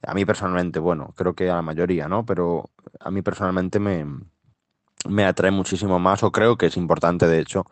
a 0.07 0.15
mí 0.15 0.25
personalmente, 0.25 0.79
bueno, 0.79 1.13
creo 1.17 1.35
que 1.35 1.51
a 1.51 1.57
la 1.57 1.63
mayoría, 1.63 2.07
¿no? 2.09 2.25
Pero 2.25 2.71
a 3.01 3.11
mí 3.11 3.23
personalmente 3.23 3.81
me, 3.81 4.07
me 5.09 5.25
atrae 5.25 5.51
muchísimo 5.51 5.99
más, 5.99 6.23
o 6.23 6.33
creo 6.33 6.57
que 6.57 6.67
es 6.67 6.77
importante, 6.77 7.27
de 7.27 7.41
hecho, 7.41 7.67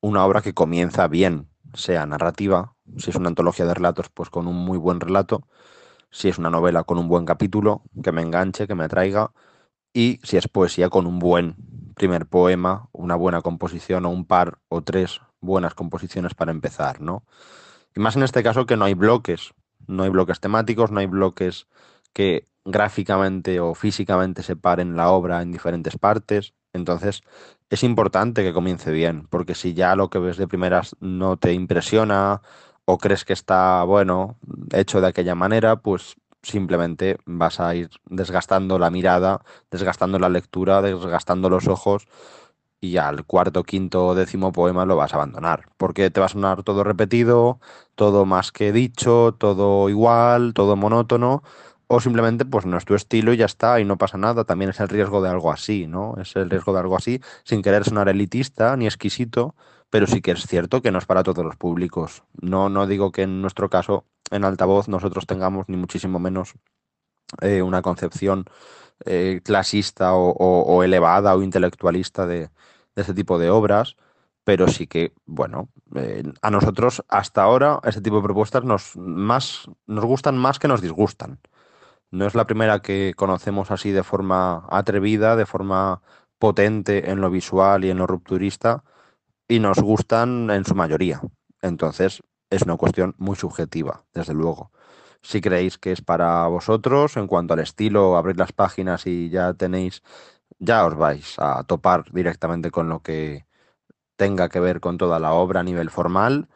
una 0.00 0.24
obra 0.24 0.42
que 0.42 0.54
comienza 0.54 1.08
bien, 1.08 1.48
sea 1.74 2.06
narrativa, 2.06 2.74
si 2.96 3.10
es 3.10 3.16
una 3.16 3.28
antología 3.28 3.66
de 3.66 3.74
relatos, 3.74 4.08
pues 4.08 4.30
con 4.30 4.46
un 4.46 4.56
muy 4.56 4.78
buen 4.78 5.00
relato, 5.00 5.46
si 6.10 6.28
es 6.28 6.38
una 6.38 6.50
novela 6.50 6.84
con 6.84 6.98
un 6.98 7.08
buen 7.08 7.24
capítulo, 7.24 7.82
que 8.02 8.12
me 8.12 8.22
enganche, 8.22 8.66
que 8.66 8.74
me 8.74 8.84
atraiga, 8.84 9.32
y 9.92 10.20
si 10.22 10.36
es 10.36 10.48
poesía 10.48 10.88
con 10.90 11.06
un 11.06 11.18
buen 11.18 11.56
primer 11.94 12.26
poema, 12.26 12.88
una 12.92 13.14
buena 13.14 13.40
composición 13.42 14.04
o 14.06 14.10
un 14.10 14.24
par 14.26 14.58
o 14.68 14.82
tres 14.82 15.20
buenas 15.40 15.74
composiciones 15.74 16.34
para 16.34 16.50
empezar, 16.50 17.00
¿no? 17.00 17.24
Y 17.94 18.00
más 18.00 18.16
en 18.16 18.24
este 18.24 18.42
caso 18.42 18.66
que 18.66 18.76
no 18.76 18.84
hay 18.84 18.94
bloques, 18.94 19.54
no 19.86 20.02
hay 20.02 20.10
bloques 20.10 20.40
temáticos, 20.40 20.90
no 20.90 21.00
hay 21.00 21.06
bloques 21.06 21.68
que 22.12 22.48
gráficamente 22.64 23.60
o 23.60 23.74
físicamente 23.74 24.42
separen 24.42 24.96
la 24.96 25.10
obra 25.10 25.42
en 25.42 25.52
diferentes 25.52 25.96
partes. 25.98 26.54
Entonces, 26.74 27.22
es 27.70 27.82
importante 27.84 28.42
que 28.42 28.52
comience 28.52 28.90
bien, 28.90 29.26
porque 29.30 29.54
si 29.54 29.72
ya 29.74 29.96
lo 29.96 30.10
que 30.10 30.18
ves 30.18 30.36
de 30.36 30.48
primeras 30.48 30.96
no 31.00 31.38
te 31.38 31.54
impresiona 31.54 32.42
o 32.84 32.98
crees 32.98 33.24
que 33.24 33.32
está, 33.32 33.82
bueno, 33.84 34.36
hecho 34.72 35.00
de 35.00 35.06
aquella 35.06 35.34
manera, 35.34 35.76
pues 35.76 36.16
simplemente 36.42 37.16
vas 37.24 37.60
a 37.60 37.74
ir 37.74 37.90
desgastando 38.06 38.78
la 38.78 38.90
mirada, 38.90 39.40
desgastando 39.70 40.18
la 40.18 40.28
lectura, 40.28 40.82
desgastando 40.82 41.48
los 41.48 41.68
ojos 41.68 42.06
y 42.80 42.98
al 42.98 43.24
cuarto, 43.24 43.62
quinto 43.62 44.08
o 44.08 44.14
décimo 44.14 44.52
poema 44.52 44.84
lo 44.84 44.96
vas 44.96 45.14
a 45.14 45.16
abandonar, 45.16 45.66
porque 45.78 46.10
te 46.10 46.20
va 46.20 46.26
a 46.26 46.28
sonar 46.28 46.62
todo 46.64 46.84
repetido, 46.84 47.60
todo 47.94 48.26
más 48.26 48.52
que 48.52 48.72
dicho, 48.72 49.34
todo 49.38 49.88
igual, 49.88 50.52
todo 50.54 50.76
monótono, 50.76 51.42
o 51.86 52.00
simplemente 52.00 52.44
pues 52.44 52.66
no 52.66 52.76
es 52.76 52.84
tu 52.84 52.94
estilo 52.94 53.32
y 53.32 53.36
ya 53.36 53.46
está 53.46 53.80
y 53.80 53.84
no 53.84 53.98
pasa 53.98 54.18
nada, 54.18 54.44
también 54.44 54.70
es 54.70 54.80
el 54.80 54.88
riesgo 54.88 55.22
de 55.22 55.28
algo 55.30 55.52
así, 55.52 55.86
¿no? 55.86 56.14
Es 56.20 56.34
el 56.36 56.50
riesgo 56.50 56.72
de 56.72 56.80
algo 56.80 56.96
así, 56.96 57.20
sin 57.44 57.62
querer 57.62 57.84
sonar 57.84 58.08
elitista 58.08 58.76
ni 58.76 58.86
exquisito, 58.86 59.54
pero 59.90 60.06
sí 60.06 60.20
que 60.20 60.32
es 60.32 60.46
cierto 60.46 60.82
que 60.82 60.90
no 60.90 60.98
es 60.98 61.06
para 61.06 61.22
todos 61.22 61.44
los 61.44 61.56
públicos. 61.56 62.24
No, 62.40 62.68
no 62.68 62.86
digo 62.86 63.12
que 63.12 63.22
en 63.22 63.42
nuestro 63.42 63.70
caso, 63.70 64.04
en 64.30 64.44
altavoz, 64.44 64.88
nosotros 64.88 65.26
tengamos 65.26 65.68
ni 65.68 65.76
muchísimo 65.76 66.18
menos 66.18 66.54
eh, 67.40 67.62
una 67.62 67.82
concepción 67.82 68.44
eh, 69.04 69.40
clasista 69.44 70.14
o, 70.14 70.82
elevada 70.82 71.34
o 71.34 71.42
intelectualista 71.42 72.26
de, 72.26 72.50
de 72.94 73.02
este 73.02 73.14
tipo 73.14 73.38
de 73.38 73.50
obras, 73.50 73.96
pero 74.44 74.68
sí 74.68 74.86
que, 74.86 75.12
bueno, 75.26 75.68
eh, 75.94 76.22
a 76.42 76.50
nosotros 76.50 77.02
hasta 77.08 77.42
ahora 77.42 77.80
este 77.84 78.02
tipo 78.02 78.16
de 78.16 78.22
propuestas 78.22 78.64
nos, 78.64 78.96
más, 78.96 79.68
nos 79.86 80.04
gustan 80.04 80.36
más 80.36 80.58
que 80.58 80.68
nos 80.68 80.82
disgustan. 80.82 81.40
No 82.10 82.26
es 82.26 82.34
la 82.34 82.46
primera 82.46 82.80
que 82.80 83.14
conocemos 83.16 83.70
así 83.70 83.90
de 83.90 84.04
forma 84.04 84.66
atrevida, 84.70 85.36
de 85.36 85.46
forma 85.46 86.02
potente 86.38 87.10
en 87.10 87.20
lo 87.20 87.30
visual 87.30 87.84
y 87.84 87.90
en 87.90 87.98
lo 87.98 88.06
rupturista, 88.06 88.84
y 89.48 89.58
nos 89.58 89.78
gustan 89.78 90.50
en 90.50 90.64
su 90.64 90.74
mayoría. 90.74 91.20
Entonces, 91.62 92.22
es 92.50 92.62
una 92.62 92.76
cuestión 92.76 93.14
muy 93.18 93.36
subjetiva, 93.36 94.04
desde 94.12 94.34
luego. 94.34 94.70
Si 95.22 95.40
creéis 95.40 95.78
que 95.78 95.92
es 95.92 96.02
para 96.02 96.46
vosotros, 96.48 97.16
en 97.16 97.26
cuanto 97.26 97.54
al 97.54 97.60
estilo, 97.60 98.16
abrir 98.16 98.38
las 98.38 98.52
páginas 98.52 99.06
y 99.06 99.30
ya 99.30 99.54
tenéis, 99.54 100.02
ya 100.58 100.86
os 100.86 100.94
vais 100.96 101.36
a 101.38 101.64
topar 101.64 102.04
directamente 102.12 102.70
con 102.70 102.88
lo 102.88 103.00
que 103.02 103.46
tenga 104.16 104.48
que 104.48 104.60
ver 104.60 104.80
con 104.80 104.98
toda 104.98 105.18
la 105.18 105.32
obra 105.32 105.60
a 105.60 105.64
nivel 105.64 105.90
formal, 105.90 106.48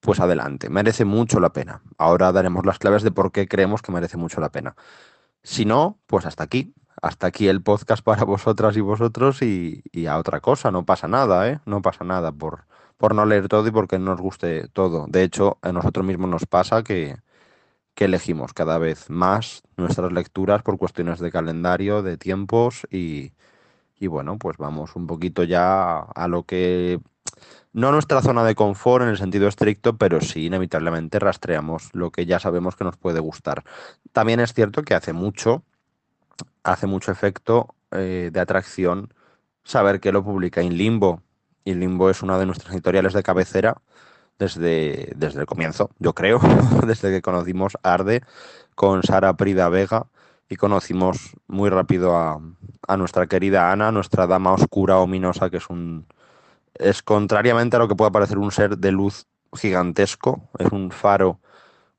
pues 0.00 0.20
adelante, 0.20 0.70
merece 0.70 1.04
mucho 1.04 1.40
la 1.40 1.52
pena. 1.52 1.82
Ahora 1.98 2.32
daremos 2.32 2.64
las 2.66 2.78
claves 2.78 3.02
de 3.02 3.10
por 3.10 3.32
qué 3.32 3.48
creemos 3.48 3.82
que 3.82 3.92
merece 3.92 4.16
mucho 4.16 4.40
la 4.40 4.50
pena. 4.50 4.76
Si 5.42 5.64
no, 5.64 5.98
pues 6.06 6.26
hasta 6.26 6.44
aquí. 6.44 6.74
Hasta 7.02 7.26
aquí 7.28 7.48
el 7.48 7.62
podcast 7.62 8.02
para 8.02 8.24
vosotras 8.24 8.76
y 8.76 8.80
vosotros 8.80 9.42
y, 9.42 9.82
a 10.08 10.18
otra 10.18 10.40
cosa. 10.40 10.70
No 10.70 10.84
pasa 10.86 11.08
nada, 11.08 11.48
¿eh? 11.48 11.60
No 11.66 11.82
pasa 11.82 12.04
nada 12.04 12.32
por, 12.32 12.66
por 12.96 13.14
no 13.14 13.26
leer 13.26 13.48
todo 13.48 13.66
y 13.68 13.70
porque 13.70 13.98
no 13.98 14.06
nos 14.12 14.20
guste 14.20 14.68
todo. 14.68 15.06
De 15.08 15.22
hecho, 15.22 15.58
a 15.62 15.72
nosotros 15.72 16.06
mismos 16.06 16.30
nos 16.30 16.46
pasa 16.46 16.82
que, 16.82 17.16
que 17.94 18.06
elegimos 18.06 18.52
cada 18.54 18.78
vez 18.78 19.10
más 19.10 19.62
nuestras 19.76 20.12
lecturas 20.12 20.62
por 20.62 20.78
cuestiones 20.78 21.20
de 21.20 21.32
calendario, 21.32 22.02
de 22.02 22.18
tiempos 22.18 22.86
y, 22.90 23.32
y 23.98 24.06
bueno, 24.08 24.38
pues 24.38 24.56
vamos 24.58 24.96
un 24.96 25.06
poquito 25.06 25.44
ya 25.44 25.98
a 26.00 26.28
lo 26.28 26.44
que 26.44 27.00
no 27.72 27.92
nuestra 27.92 28.22
zona 28.22 28.42
de 28.44 28.54
confort 28.54 29.02
en 29.02 29.10
el 29.10 29.18
sentido 29.18 29.48
estricto, 29.48 29.96
pero 29.98 30.20
sí 30.22 30.46
inevitablemente 30.46 31.18
rastreamos 31.18 31.90
lo 31.92 32.10
que 32.10 32.24
ya 32.24 32.40
sabemos 32.40 32.74
que 32.74 32.84
nos 32.84 32.96
puede 32.96 33.20
gustar. 33.20 33.64
También 34.12 34.40
es 34.40 34.54
cierto 34.54 34.82
que 34.82 34.94
hace 34.94 35.12
mucho, 35.12 35.62
hace 36.62 36.86
mucho 36.86 37.12
efecto 37.12 37.74
eh, 37.90 38.30
de 38.32 38.40
atracción 38.40 39.12
saber 39.62 40.00
que 40.00 40.10
lo 40.10 40.24
publica 40.24 40.62
Inlimbo. 40.62 41.20
Inlimbo 41.64 42.08
es 42.08 42.22
una 42.22 42.38
de 42.38 42.46
nuestras 42.46 42.72
editoriales 42.72 43.12
de 43.12 43.22
cabecera 43.22 43.76
desde, 44.38 45.12
desde 45.14 45.40
el 45.40 45.46
comienzo, 45.46 45.90
yo 45.98 46.14
creo, 46.14 46.40
desde 46.86 47.10
que 47.10 47.22
conocimos 47.22 47.76
Arde 47.82 48.22
con 48.74 49.02
Sara 49.02 49.34
Prida 49.36 49.68
Vega 49.68 50.06
y 50.48 50.56
conocimos 50.56 51.32
muy 51.46 51.68
rápido 51.68 52.16
a, 52.16 52.40
a 52.88 52.96
nuestra 52.96 53.26
querida 53.26 53.72
Ana, 53.72 53.92
nuestra 53.92 54.26
dama 54.26 54.52
oscura 54.52 54.98
ominosa, 54.98 55.50
que 55.50 55.56
es 55.56 55.68
un, 55.68 56.06
es 56.78 57.02
contrariamente 57.02 57.76
a 57.76 57.78
lo 57.78 57.88
que 57.88 57.96
pueda 57.96 58.10
parecer 58.10 58.38
un 58.38 58.50
ser 58.50 58.78
de 58.78 58.92
luz 58.92 59.26
gigantesco, 59.52 60.48
es 60.58 60.70
un 60.72 60.90
faro 60.90 61.40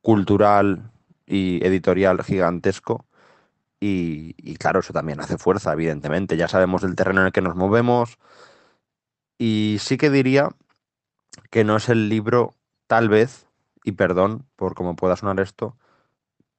cultural 0.02 0.92
y 1.26 1.66
editorial 1.66 2.24
gigantesco. 2.24 3.06
Y, 3.80 4.56
claro, 4.56 4.80
eso 4.80 4.92
también 4.92 5.20
hace 5.20 5.38
fuerza, 5.38 5.74
evidentemente. 5.74 6.36
Ya 6.36 6.48
sabemos 6.48 6.82
del 6.82 6.96
terreno 6.96 7.22
en 7.22 7.28
el 7.28 7.32
que 7.32 7.42
nos 7.42 7.56
movemos. 7.56 8.18
Y 9.38 9.78
sí 9.80 9.98
que 9.98 10.10
diría 10.10 10.50
que 11.52 11.64
no 11.64 11.76
es 11.76 11.90
el 11.90 12.10
libro, 12.10 12.56
tal 12.88 13.08
vez, 13.08 13.46
y 13.84 13.92
perdón 13.92 14.48
por 14.56 14.74
cómo 14.74 14.96
pueda 14.96 15.16
sonar 15.16 15.40
esto, 15.40 15.78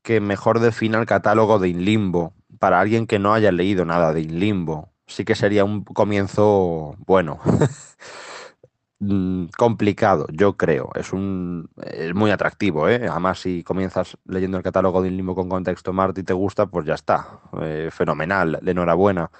que 0.02 0.20
mejor 0.20 0.60
defina 0.60 0.98
el 1.00 1.06
catálogo 1.06 1.58
de 1.58 1.70
Inlimbo. 1.70 2.34
Para 2.60 2.80
alguien 2.80 3.06
que 3.06 3.18
no 3.18 3.34
haya 3.34 3.50
leído 3.50 3.84
nada 3.84 4.12
de 4.12 4.20
Inlimbo, 4.20 4.92
sí 5.08 5.24
que 5.24 5.34
sería 5.34 5.64
un 5.64 5.84
comienzo 5.84 6.96
bueno. 7.06 7.40
Mm, 9.00 9.46
complicado, 9.56 10.26
yo 10.32 10.56
creo. 10.56 10.90
Es 10.94 11.12
un 11.12 11.70
es 11.84 12.14
muy 12.14 12.30
atractivo, 12.32 12.88
¿eh? 12.88 13.06
Además, 13.08 13.38
si 13.40 13.62
comienzas 13.62 14.18
leyendo 14.26 14.56
el 14.56 14.64
catálogo 14.64 15.02
de 15.02 15.10
Limbo 15.10 15.34
con 15.36 15.48
contexto 15.48 15.92
Marte 15.92 16.22
y 16.22 16.24
te 16.24 16.32
gusta, 16.32 16.66
pues 16.66 16.86
ya 16.86 16.94
está. 16.94 17.40
Eh, 17.62 17.90
fenomenal, 17.92 18.58
de 18.60 18.70
enhorabuena. 18.72 19.30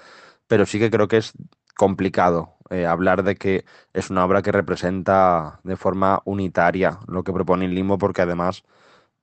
Pero 0.47 0.65
sí 0.65 0.79
que 0.79 0.89
creo 0.89 1.07
que 1.09 1.17
es 1.17 1.33
complicado 1.75 2.55
eh, 2.69 2.85
hablar 2.85 3.23
de 3.23 3.35
que 3.35 3.65
es 3.93 4.09
una 4.09 4.25
obra 4.25 4.41
que 4.41 4.51
representa 4.51 5.59
de 5.63 5.75
forma 5.77 6.21
unitaria 6.25 6.99
lo 7.07 7.23
que 7.23 7.33
propone 7.33 7.67
Limbo, 7.67 7.97
porque 7.97 8.21
además 8.21 8.63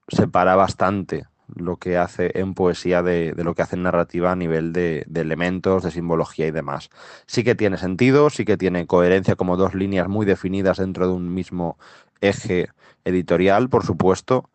separa 0.08 0.56
bastante 0.56 1.26
lo 1.54 1.76
que 1.76 1.96
hace 1.96 2.32
en 2.38 2.54
poesía 2.54 3.02
de, 3.02 3.34
lo 3.36 3.54
que 3.54 3.62
hace 3.62 3.76
en 3.76 3.84
narrativa 3.84 4.32
a 4.32 4.36
nivel 4.36 4.72
de, 4.72 5.06
elementos, 5.14 5.84
de 5.84 5.90
simbología 5.90 6.46
y 6.46 6.50
demás. 6.50 6.90
Sí 7.26 7.44
que 7.44 7.54
tiene 7.54 7.76
sentido, 7.76 8.30
sí 8.30 8.44
que 8.44 8.56
tiene 8.56 8.86
coherencia 8.86 9.36
como 9.36 9.56
dos 9.56 9.74
líneas 9.74 10.08
muy 10.08 10.26
definidas 10.26 10.78
dentro 10.78 11.06
de 11.06 11.12
un 11.12 11.32
mismo 11.34 11.78
eje 12.20 12.70
editorial, 13.04 13.68
por 13.68 13.84
supuesto, 13.84 14.50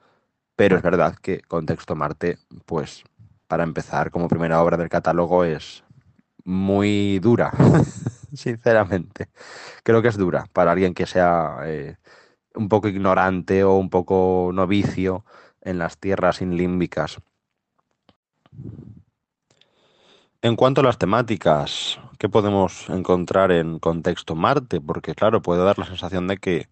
pero 0.56 0.76
es 0.76 0.84
verdad 0.84 1.16
que 1.16 1.42
Contexto 1.42 1.96
Marte, 1.96 2.38
pues 2.66 3.04
para 3.48 3.64
empezar 3.64 4.12
como 4.12 4.28
primera 4.28 4.62
obra 4.62 4.78
del 4.78 4.90
catálogo 4.90 5.44
es 5.44 5.84
muy 6.44 7.20
dura, 7.20 7.52
sinceramente. 8.34 9.30
Creo 9.84 10.02
que 10.02 10.10
es 10.10 10.18
dura 10.18 10.48
para 10.54 10.72
alguien 10.72 10.94
que 10.94 11.06
sea 11.06 11.58
eh, 11.66 11.98
un 12.56 12.70
poco 12.70 12.88
ignorante 12.88 13.64
o 13.64 13.76
un 13.76 13.90
poco 13.90 14.52
novicio 14.54 15.26
en 15.62 15.78
las 15.78 15.98
tierras 15.98 16.42
inlímbicas. 16.42 17.20
En 20.42 20.56
cuanto 20.56 20.82
a 20.82 20.84
las 20.84 20.98
temáticas, 20.98 22.00
¿qué 22.18 22.28
podemos 22.28 22.90
encontrar 22.90 23.52
en 23.52 23.78
contexto 23.80 24.36
Marte? 24.36 24.82
Porque 24.82 25.14
claro, 25.14 25.42
puede 25.42 25.64
dar 25.64 25.78
la 25.78 25.86
sensación 25.86 26.28
de 26.28 26.38
que 26.38 26.68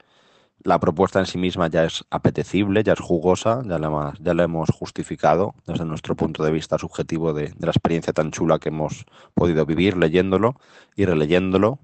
la 0.63 0.79
propuesta 0.79 1.19
en 1.19 1.27
sí 1.27 1.37
misma 1.37 1.67
ya 1.67 1.85
es 1.85 2.03
apetecible, 2.09 2.83
ya 2.83 2.93
es 2.93 2.99
jugosa, 2.99 3.61
ya 3.65 3.77
la, 3.77 4.13
ya 4.19 4.33
la 4.33 4.43
hemos 4.43 4.69
justificado 4.71 5.53
desde 5.67 5.85
nuestro 5.85 6.15
punto 6.15 6.43
de 6.43 6.51
vista 6.51 6.77
subjetivo 6.77 7.31
de, 7.33 7.49
de 7.49 7.65
la 7.65 7.71
experiencia 7.71 8.11
tan 8.11 8.31
chula 8.31 8.59
que 8.59 8.69
hemos 8.69 9.05
podido 9.35 9.65
vivir 9.65 9.95
leyéndolo 9.97 10.55
y 10.95 11.05
releyéndolo, 11.05 11.79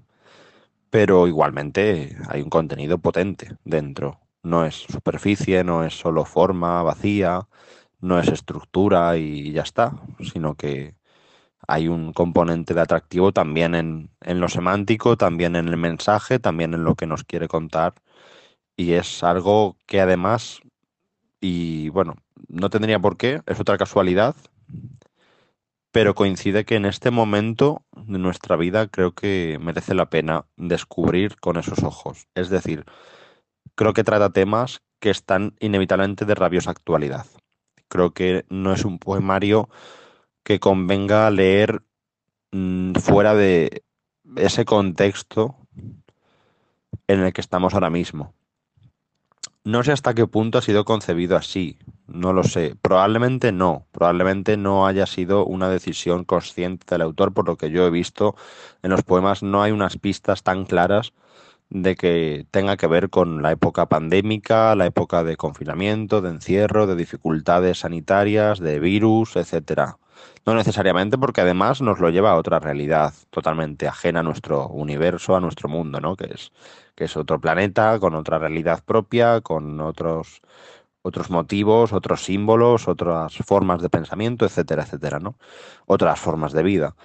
pero 0.90 1.28
igualmente 1.28 2.16
hay 2.28 2.42
un 2.42 2.50
contenido 2.50 2.98
potente 2.98 3.56
dentro 3.64 4.25
no 4.46 4.64
es 4.64 4.76
superficie, 4.76 5.64
no 5.64 5.84
es 5.84 5.94
solo 5.94 6.24
forma 6.24 6.82
vacía, 6.82 7.48
no 8.00 8.18
es 8.20 8.28
estructura 8.28 9.16
y 9.16 9.52
ya 9.52 9.62
está, 9.62 9.92
sino 10.32 10.54
que 10.54 10.94
hay 11.66 11.88
un 11.88 12.12
componente 12.12 12.72
de 12.74 12.80
atractivo 12.80 13.32
también 13.32 13.74
en, 13.74 14.10
lo 14.40 14.48
semántico, 14.48 15.16
también 15.16 15.56
en 15.56 15.68
el 15.68 15.76
mensaje, 15.76 16.38
también 16.38 16.74
en 16.74 16.84
lo 16.84 16.94
que 16.94 17.06
nos 17.06 17.24
quiere 17.24 17.48
contar. 17.48 17.94
Y 18.76 18.92
es 18.92 19.24
algo 19.24 19.76
que 19.86 20.00
además, 20.00 20.60
y 21.40 21.88
bueno, 21.90 22.16
no 22.48 22.70
tendría 22.70 23.00
por 23.00 23.16
qué, 23.16 23.42
es 23.46 23.58
otra 23.58 23.78
casualidad, 23.78 24.36
pero 25.90 26.14
coincide 26.14 26.64
que 26.64 26.76
en 26.76 26.84
este 26.84 27.10
momento 27.10 27.82
de 27.96 28.18
nuestra 28.18 28.56
vida 28.56 28.86
creo 28.86 29.12
que 29.12 29.58
merece 29.60 29.94
la 29.94 30.10
pena 30.10 30.46
descubrir 30.56 31.36
con 31.40 31.56
esos 31.56 31.82
ojos. 31.82 32.28
Es 32.34 32.50
decir, 32.50 32.84
creo 33.76 33.92
que 33.92 34.02
trata 34.02 34.30
temas 34.30 34.82
que 34.98 35.10
están 35.10 35.54
inevitablemente 35.60 36.24
de 36.24 36.34
rabiosa 36.34 36.70
actualidad. 36.70 37.26
Creo 37.88 38.10
que 38.10 38.44
no 38.48 38.72
es 38.72 38.84
un 38.84 38.98
poemario 38.98 39.68
que 40.42 40.58
convenga 40.58 41.30
leer 41.30 41.82
mm, 42.50 42.94
fuera 42.94 43.34
de 43.34 43.84
ese 44.36 44.64
contexto 44.64 45.56
en 47.06 47.20
el 47.20 47.32
que 47.32 47.40
estamos 47.40 47.74
ahora 47.74 47.90
mismo. 47.90 48.32
No 49.62 49.82
sé 49.82 49.92
hasta 49.92 50.14
qué 50.14 50.26
punto 50.26 50.58
ha 50.58 50.62
sido 50.62 50.84
concebido 50.84 51.36
así, 51.36 51.76
no 52.06 52.32
lo 52.32 52.44
sé. 52.44 52.76
Probablemente 52.80 53.50
no, 53.50 53.86
probablemente 53.90 54.56
no 54.56 54.86
haya 54.86 55.06
sido 55.06 55.44
una 55.44 55.68
decisión 55.68 56.24
consciente 56.24 56.86
del 56.88 57.02
autor, 57.02 57.34
por 57.34 57.48
lo 57.48 57.56
que 57.56 57.70
yo 57.70 57.84
he 57.84 57.90
visto 57.90 58.36
en 58.82 58.90
los 58.90 59.02
poemas 59.02 59.42
no 59.42 59.62
hay 59.62 59.72
unas 59.72 59.96
pistas 59.96 60.44
tan 60.44 60.64
claras 60.66 61.12
de 61.70 61.96
que 61.96 62.46
tenga 62.50 62.76
que 62.76 62.86
ver 62.86 63.10
con 63.10 63.42
la 63.42 63.52
época 63.52 63.86
pandémica, 63.86 64.74
la 64.76 64.86
época 64.86 65.24
de 65.24 65.36
confinamiento, 65.36 66.20
de 66.20 66.30
encierro, 66.30 66.86
de 66.86 66.96
dificultades 66.96 67.80
sanitarias, 67.80 68.60
de 68.60 68.78
virus, 68.80 69.36
etcétera. 69.36 69.98
No 70.46 70.54
necesariamente 70.54 71.18
porque 71.18 71.40
además 71.40 71.82
nos 71.82 71.98
lo 71.98 72.10
lleva 72.10 72.30
a 72.30 72.36
otra 72.36 72.60
realidad 72.60 73.12
totalmente 73.30 73.88
ajena 73.88 74.20
a 74.20 74.22
nuestro 74.22 74.68
universo, 74.68 75.36
a 75.36 75.40
nuestro 75.40 75.68
mundo, 75.68 76.00
¿no? 76.00 76.16
Que 76.16 76.26
es, 76.32 76.52
que 76.94 77.04
es 77.04 77.16
otro 77.16 77.40
planeta, 77.40 77.98
con 77.98 78.14
otra 78.14 78.38
realidad 78.38 78.82
propia, 78.84 79.40
con 79.40 79.80
otros, 79.80 80.40
otros 81.02 81.30
motivos, 81.30 81.92
otros 81.92 82.24
símbolos, 82.24 82.88
otras 82.88 83.36
formas 83.38 83.82
de 83.82 83.90
pensamiento, 83.90 84.46
etcétera, 84.46 84.84
etcétera, 84.84 85.18
¿no? 85.18 85.36
Otras 85.86 86.18
formas 86.20 86.52
de 86.52 86.62
vida. 86.62 86.96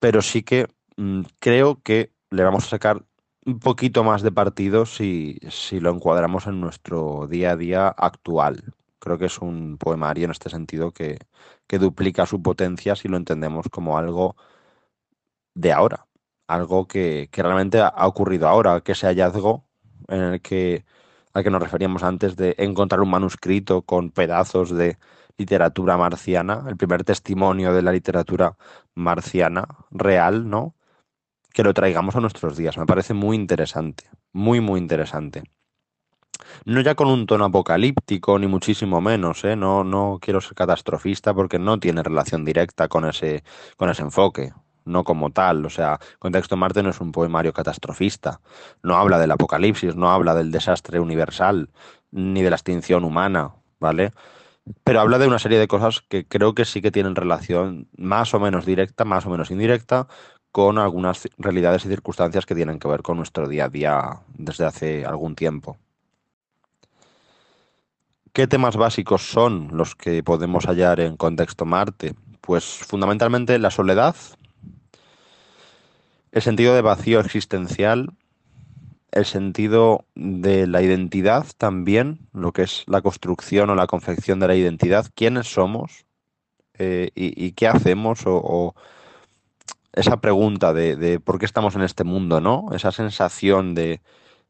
Pero 0.00 0.22
sí 0.22 0.42
que 0.42 0.68
mm, 0.96 1.22
creo 1.38 1.80
que 1.82 2.12
le 2.30 2.44
vamos 2.44 2.66
a 2.66 2.70
sacar 2.70 3.04
un 3.46 3.58
poquito 3.58 4.04
más 4.04 4.22
de 4.22 4.32
partido 4.32 4.86
si, 4.86 5.38
si 5.50 5.80
lo 5.80 5.90
encuadramos 5.90 6.46
en 6.46 6.60
nuestro 6.60 7.26
día 7.28 7.52
a 7.52 7.56
día 7.56 7.88
actual. 7.88 8.74
Creo 8.98 9.18
que 9.18 9.26
es 9.26 9.38
un 9.38 9.76
poemario 9.78 10.24
en 10.24 10.30
este 10.30 10.50
sentido 10.50 10.92
que, 10.92 11.18
que 11.66 11.78
duplica 11.78 12.26
su 12.26 12.42
potencia 12.42 12.96
si 12.96 13.08
lo 13.08 13.16
entendemos 13.16 13.68
como 13.70 13.98
algo 13.98 14.36
de 15.54 15.72
ahora, 15.72 16.06
algo 16.46 16.86
que, 16.88 17.28
que 17.30 17.42
realmente 17.42 17.80
ha 17.80 18.06
ocurrido 18.06 18.48
ahora, 18.48 18.80
que 18.80 18.92
ese 18.92 19.06
hallazgo 19.06 19.64
en 20.08 20.20
el 20.20 20.40
que 20.42 20.84
al 21.34 21.44
que 21.44 21.50
nos 21.50 21.62
referíamos 21.62 22.02
antes 22.04 22.36
de 22.36 22.54
encontrar 22.58 23.00
un 23.00 23.10
manuscrito 23.10 23.82
con 23.82 24.10
pedazos 24.10 24.70
de 24.70 24.98
literatura 25.36 25.96
marciana, 25.96 26.64
el 26.68 26.76
primer 26.76 27.04
testimonio 27.04 27.72
de 27.74 27.82
la 27.82 27.92
literatura 27.92 28.56
marciana 28.94 29.66
real, 29.90 30.48
¿no? 30.48 30.74
Que 31.54 31.62
lo 31.62 31.72
traigamos 31.72 32.14
a 32.16 32.20
nuestros 32.20 32.58
días. 32.58 32.76
Me 32.76 32.84
parece 32.84 33.14
muy 33.14 33.36
interesante, 33.36 34.04
muy, 34.32 34.60
muy 34.60 34.78
interesante. 34.78 35.44
No 36.66 36.82
ya 36.82 36.94
con 36.94 37.08
un 37.08 37.24
tono 37.24 37.46
apocalíptico, 37.46 38.38
ni 38.38 38.46
muchísimo 38.46 39.00
menos, 39.00 39.42
¿eh? 39.44 39.56
No, 39.56 39.84
no 39.84 40.18
quiero 40.20 40.42
ser 40.42 40.54
catastrofista 40.54 41.32
porque 41.32 41.58
no 41.58 41.80
tiene 41.80 42.02
relación 42.02 42.44
directa 42.44 42.88
con 42.88 43.06
ese, 43.06 43.42
con 43.78 43.88
ese 43.88 44.02
enfoque 44.02 44.52
no 44.84 45.04
como 45.04 45.30
tal. 45.30 45.64
O 45.64 45.70
sea, 45.70 45.98
Contexto 46.18 46.56
Marte 46.56 46.82
no 46.82 46.90
es 46.90 47.00
un 47.00 47.12
poemario 47.12 47.52
catastrofista. 47.52 48.40
No 48.82 48.96
habla 48.96 49.18
del 49.18 49.30
apocalipsis, 49.30 49.96
no 49.96 50.10
habla 50.10 50.34
del 50.34 50.50
desastre 50.50 51.00
universal, 51.00 51.70
ni 52.10 52.42
de 52.42 52.50
la 52.50 52.56
extinción 52.56 53.04
humana, 53.04 53.54
¿vale? 53.80 54.12
Pero 54.82 55.00
habla 55.00 55.18
de 55.18 55.26
una 55.26 55.38
serie 55.38 55.58
de 55.58 55.68
cosas 55.68 56.02
que 56.08 56.26
creo 56.26 56.54
que 56.54 56.64
sí 56.64 56.80
que 56.80 56.90
tienen 56.90 57.16
relación 57.16 57.88
más 57.96 58.32
o 58.34 58.40
menos 58.40 58.64
directa, 58.64 59.04
más 59.04 59.26
o 59.26 59.30
menos 59.30 59.50
indirecta, 59.50 60.08
con 60.54 60.78
algunas 60.78 61.28
realidades 61.36 61.84
y 61.84 61.88
circunstancias 61.88 62.46
que 62.46 62.54
tienen 62.54 62.78
que 62.78 62.86
ver 62.86 63.02
con 63.02 63.16
nuestro 63.16 63.48
día 63.48 63.64
a 63.64 63.68
día 63.68 64.20
desde 64.38 64.64
hace 64.64 65.04
algún 65.04 65.34
tiempo. 65.34 65.78
¿Qué 68.32 68.46
temas 68.46 68.76
básicos 68.76 69.28
son 69.28 69.70
los 69.72 69.96
que 69.96 70.22
podemos 70.22 70.66
hallar 70.66 71.00
en 71.00 71.16
Contexto 71.16 71.64
Marte? 71.64 72.14
Pues 72.40 72.64
fundamentalmente 72.64 73.58
la 73.58 73.72
soledad, 73.72 74.14
el 76.30 76.40
sentido 76.40 76.72
de 76.76 76.82
vacío 76.82 77.18
existencial, 77.18 78.12
el 79.10 79.24
sentido 79.24 80.04
de 80.14 80.68
la 80.68 80.82
identidad 80.82 81.46
también, 81.58 82.28
lo 82.32 82.52
que 82.52 82.62
es 82.62 82.84
la 82.86 83.02
construcción 83.02 83.70
o 83.70 83.74
la 83.74 83.88
confección 83.88 84.38
de 84.38 84.46
la 84.46 84.54
identidad, 84.54 85.06
quiénes 85.16 85.52
somos 85.52 86.06
eh, 86.78 87.10
y, 87.16 87.50
qué 87.52 87.66
hacemos 87.66 88.20
o, 88.24 88.76
esa 89.94 90.20
pregunta 90.20 90.72
de, 90.72 91.20
por 91.20 91.38
qué 91.38 91.46
estamos 91.46 91.74
en 91.76 91.82
este 91.82 92.04
mundo, 92.04 92.40
¿no? 92.40 92.66
Esa 92.72 92.92
sensación 92.92 93.74
de, 93.74 94.00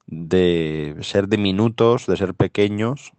de 0.06 0.96
ser 1.02 1.28
diminutos, 1.28 2.06
de 2.06 2.16
ser 2.16 2.34
pequeños 2.34 3.12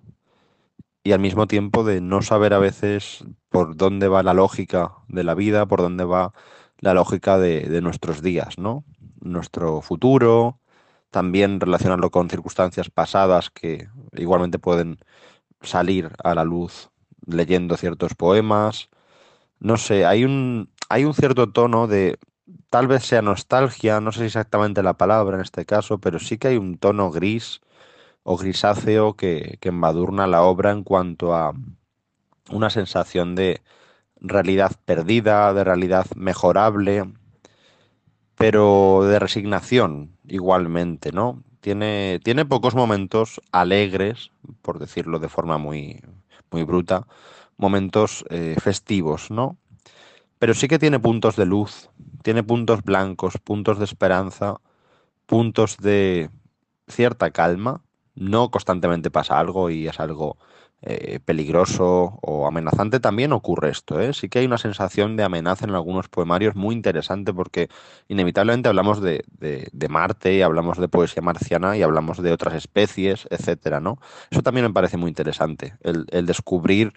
y 1.04 1.12
al 1.12 1.20
mismo 1.20 1.48
tiempo 1.48 1.84
de 1.84 2.02
no 2.02 2.22
saber 2.24 2.54
a 2.54 2.60
veces 2.60 3.24
por 3.50 3.78
dónde 3.78 4.08
va 4.08 4.24
la 4.24 4.34
lógica 4.34 4.94
de 5.08 5.24
la 5.24 5.36
vida, 5.36 5.68
por 5.68 5.82
dónde 5.82 6.04
va 6.04 6.34
la 6.80 6.94
lógica 6.94 7.38
de, 7.38 7.82
nuestros 7.82 8.22
días, 8.22 8.58
¿no? 8.58 8.84
Nuestro 9.22 9.82
futuro, 9.82 10.60
también 11.12 11.60
relacionarlo 11.60 12.10
con 12.12 12.30
circunstancias 12.30 12.90
pasadas 12.90 13.50
que 13.50 13.88
igualmente 14.14 14.60
pueden 14.60 14.98
salir 15.62 16.12
a 16.24 16.36
la 16.36 16.44
luz 16.44 16.90
leyendo 17.26 17.78
ciertos 17.78 18.16
poemas. 18.16 18.90
No 19.60 19.78
sé, 19.78 20.06
hay 20.06 20.26
un, 20.26 20.70
hay 20.90 21.06
un 21.06 21.14
cierto 21.14 21.52
tono 21.52 21.88
de, 21.88 22.18
tal 22.70 22.88
vez 22.88 23.04
sea 23.04 23.22
nostalgia, 23.22 24.02
no 24.02 24.12
sé 24.12 24.26
exactamente 24.26 24.84
la 24.84 24.96
palabra 24.96 25.36
en 25.36 25.42
este 25.42 25.66
caso, 25.66 26.00
pero 26.00 26.20
sí 26.20 26.38
que 26.38 26.50
hay 26.50 26.58
un 26.58 26.78
tono 26.78 27.12
gris 27.12 27.62
o 28.24 28.38
grisáceo 28.38 29.16
que, 29.16 29.60
embadurna 29.62 30.28
la 30.28 30.44
obra 30.44 30.72
en 30.72 30.84
cuanto 30.84 31.36
a 31.36 31.54
una 32.52 32.70
sensación 32.70 33.36
de, 33.36 33.62
realidad 34.22 34.72
perdida, 34.86 35.54
de 35.54 35.64
realidad 35.64 36.06
mejorable, 36.16 37.06
pero 38.36 39.04
de 39.04 39.20
resignación 39.20 40.18
igualmente, 40.28 41.12
¿no? 41.12 41.44
Tiene, 41.62 42.20
tiene 42.24 42.46
pocos 42.46 42.76
momentos 42.76 43.42
alegres, 43.52 44.32
por 44.62 44.80
decirlo 44.80 45.20
de 45.20 45.30
forma 45.30 45.58
muy, 45.58 46.02
muy 46.52 46.64
bruta, 46.64 47.08
momentos 47.58 48.26
eh, 48.30 48.56
festivos, 48.60 49.32
¿no? 49.32 49.58
Pero 50.40 50.54
sí 50.54 50.68
que 50.68 50.80
tiene 50.80 51.00
puntos 51.00 51.36
de 51.36 51.46
luz, 51.46 51.90
tiene 52.24 52.44
puntos 52.44 52.84
blancos, 52.84 53.38
puntos 53.38 53.80
de 53.80 53.86
esperanza, 53.86 54.58
puntos 55.26 55.78
de 55.78 56.30
cierta 56.88 57.32
calma. 57.32 57.82
No 58.16 58.50
constantemente 58.50 59.12
pasa 59.12 59.40
algo 59.40 59.70
y 59.70 59.88
es 59.88 60.00
algo 60.00 60.38
eh, 60.88 61.20
peligroso 61.26 62.20
o 62.22 62.46
amenazante, 62.46 63.00
también 63.00 63.32
ocurre 63.32 63.72
esto. 63.72 64.00
¿eh? 64.00 64.14
Sí 64.14 64.30
que 64.30 64.40
hay 64.40 64.46
una 64.46 64.60
sensación 64.60 65.18
de 65.18 65.24
amenaza 65.24 65.66
en 65.66 65.74
algunos 65.74 66.10
poemarios 66.10 66.56
muy 66.56 66.76
interesante 66.76 67.34
porque 67.34 67.70
inevitablemente 68.08 68.70
hablamos 68.70 69.02
de, 69.02 69.24
Marte 69.90 70.36
y 70.36 70.42
hablamos 70.44 70.78
de 70.78 70.88
poesía 70.88 71.24
marciana 71.24 71.76
y 71.76 71.82
hablamos 71.82 72.22
de 72.22 72.32
otras 72.32 72.54
especies, 72.54 73.28
etcétera, 73.32 73.80
¿no? 73.80 73.98
Eso 74.30 74.44
también 74.44 74.68
me 74.68 74.74
parece 74.74 74.98
muy 74.98 75.10
interesante, 75.10 75.74
el, 75.82 76.06
descubrir 76.28 76.94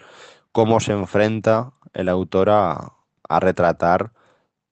cómo 0.51 0.79
se 0.79 0.91
enfrenta 0.91 1.71
el 1.93 2.09
autor 2.09 2.51
a, 2.51 2.93
a 3.29 3.39
retratar 3.39 4.11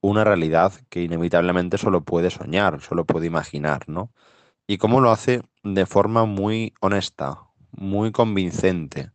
una 0.00 0.24
realidad 0.24 0.72
que 0.90 1.02
inevitablemente 1.02 1.78
solo 1.78 2.02
puede 2.02 2.30
soñar, 2.30 2.80
solo 2.82 3.04
puede 3.04 3.26
imaginar, 3.26 3.88
¿no? 3.88 4.10
Y 4.66 4.78
cómo 4.78 5.00
lo 5.00 5.10
hace 5.10 5.42
de 5.64 5.86
forma 5.86 6.24
muy 6.26 6.74
honesta, 6.80 7.40
muy 7.72 8.12
convincente, 8.12 9.12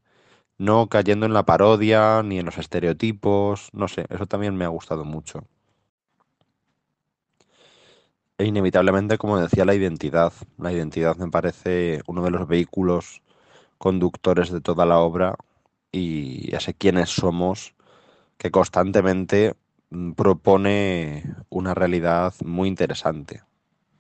no 0.58 0.88
cayendo 0.90 1.26
en 1.26 1.34
la 1.34 1.46
parodia 1.46 2.24
ni 2.24 2.40
en 2.40 2.46
los 2.46 2.58
estereotipos, 2.58 3.70
no 3.74 3.88
sé, 3.88 4.06
eso 4.10 4.26
también 4.28 4.56
me 4.56 4.66
ha 4.66 4.70
gustado 4.70 5.06
mucho. 5.06 5.48
E 8.38 8.46
inevitablemente, 8.46 9.18
como 9.18 9.40
decía, 9.40 9.64
la 9.66 9.76
identidad. 9.76 10.34
La 10.58 10.72
identidad 10.72 11.16
me 11.18 11.30
parece 11.30 12.02
uno 12.08 12.24
de 12.24 12.32
los 12.32 12.48
vehículos 12.48 13.22
conductores 13.78 14.52
de 14.52 14.62
toda 14.62 14.86
la 14.86 15.00
obra 15.00 15.36
y 15.92 16.56
ese 16.56 16.74
quiénes 16.74 17.10
somos 17.10 17.76
que 18.44 18.52
constantemente 18.52 19.56
mm, 19.90 20.12
propone 20.12 21.34
una 21.50 21.74
realidad 21.74 22.34
muy 22.44 22.68
interesante, 22.68 23.42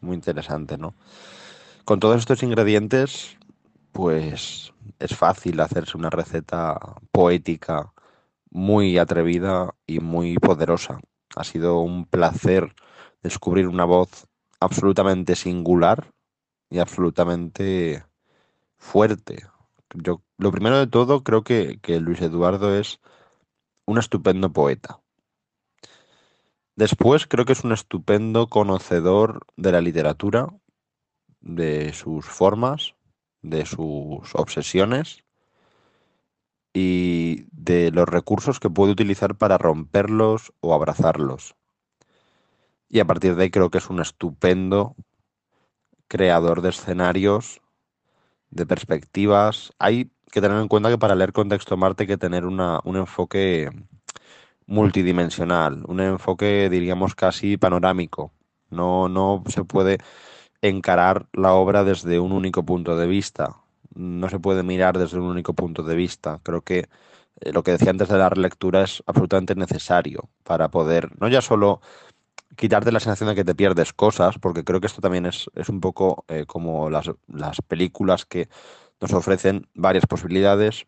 muy 0.01 0.15
interesante, 0.15 0.77
¿no? 0.77 0.95
Con 1.85 2.01
todos 2.01 2.17
estos 2.17 2.43
ingredientes, 2.43 3.37
pues 3.93 4.73
es 4.99 5.15
fácil 5.15 5.61
hacerse 5.61 5.97
una 5.97 6.09
receta 6.09 6.77
poética 7.13 7.93
muy 8.51 8.97
atrevida 8.97 9.75
y 9.87 10.01
muy 10.01 10.35
poderosa. 10.35 10.99
Ha 11.37 11.45
sido 11.45 11.79
un 11.79 12.05
placer 12.05 12.75
descubrir 13.21 13.69
una 13.69 13.85
voz 13.85 14.27
absolutamente 14.59 15.35
singular 15.35 16.11
y 16.69 16.79
absolutamente 16.79 18.03
fuerte. 18.77 19.45
Yo, 19.93 20.21
lo 20.37 20.51
primero 20.51 20.79
de 20.79 20.87
todo, 20.87 21.23
creo 21.23 21.45
que, 21.45 21.79
que 21.81 22.01
Luis 22.01 22.21
Eduardo 22.21 22.77
es 22.77 22.99
un 23.85 23.97
estupendo 23.97 24.51
poeta. 24.51 24.99
Después 26.75 27.27
creo 27.27 27.45
que 27.45 27.53
es 27.53 27.63
un 27.63 27.71
estupendo 27.71 28.47
conocedor 28.47 29.45
de 29.57 29.71
la 29.71 29.81
literatura, 29.81 30.47
de 31.39 31.93
sus 31.93 32.25
formas, 32.25 32.95
de 33.41 33.65
sus 33.65 34.33
obsesiones 34.33 35.23
y 36.73 37.45
de 37.51 37.91
los 37.91 38.09
recursos 38.09 38.59
que 38.59 38.69
puede 38.69 38.93
utilizar 38.93 39.37
para 39.37 39.59
romperlos 39.59 40.53
o 40.61 40.73
abrazarlos. 40.73 41.55
Y 42.89 42.99
a 42.99 43.05
partir 43.05 43.35
de 43.35 43.43
ahí 43.43 43.51
creo 43.51 43.69
que 43.69 43.77
es 43.77 43.89
un 43.89 43.99
estupendo 43.99 44.95
creador 46.07 46.61
de 46.61 46.69
escenarios, 46.69 47.61
de 48.53 48.65
perspectivas. 48.65 49.73
Hay 49.79 50.11
que 50.31 50.41
tener 50.41 50.57
en 50.57 50.67
cuenta 50.67 50.89
que 50.89 50.97
para 50.97 51.15
leer 51.15 51.33
Contexto 51.33 51.77
Marte 51.77 52.03
hay 52.03 52.07
que 52.07 52.17
tener 52.17 52.45
una, 52.45 52.79
un 52.83 52.97
enfoque 52.97 53.69
multidimensional, 54.65 55.83
un 55.87 55.99
enfoque, 55.99 56.69
diríamos, 56.69 57.15
casi 57.15 57.57
panorámico. 57.57 58.31
No, 58.69 59.09
no 59.09 59.43
se 59.47 59.63
puede 59.63 59.99
encarar 60.61 61.27
la 61.33 61.53
obra 61.53 61.83
desde 61.83 62.19
un 62.19 62.31
único 62.31 62.63
punto 62.63 62.95
de 62.97 63.07
vista. 63.07 63.57
No 63.95 64.29
se 64.29 64.39
puede 64.39 64.63
mirar 64.63 64.97
desde 64.97 65.19
un 65.19 65.25
único 65.25 65.53
punto 65.53 65.83
de 65.83 65.95
vista. 65.95 66.39
Creo 66.43 66.61
que 66.61 66.87
eh, 67.41 67.51
lo 67.51 67.63
que 67.63 67.71
decía 67.71 67.91
antes 67.91 68.09
de 68.09 68.17
la 68.17 68.29
relectura 68.29 68.83
es 68.83 69.03
absolutamente 69.05 69.55
necesario 69.55 70.29
para 70.43 70.69
poder, 70.69 71.11
no 71.19 71.27
ya 71.27 71.41
solo 71.41 71.81
quitarte 72.55 72.91
la 72.91 72.99
sensación 72.99 73.29
de 73.29 73.35
que 73.35 73.43
te 73.43 73.55
pierdes 73.55 73.93
cosas, 73.93 74.37
porque 74.39 74.63
creo 74.63 74.79
que 74.79 74.87
esto 74.87 75.01
también 75.01 75.25
es, 75.25 75.49
es 75.55 75.69
un 75.69 75.79
poco 75.81 76.25
eh, 76.27 76.45
como 76.45 76.89
las, 76.89 77.11
las 77.27 77.61
películas 77.61 78.25
que 78.25 78.49
nos 79.01 79.13
ofrecen 79.13 79.67
varias 79.73 80.05
posibilidades, 80.05 80.85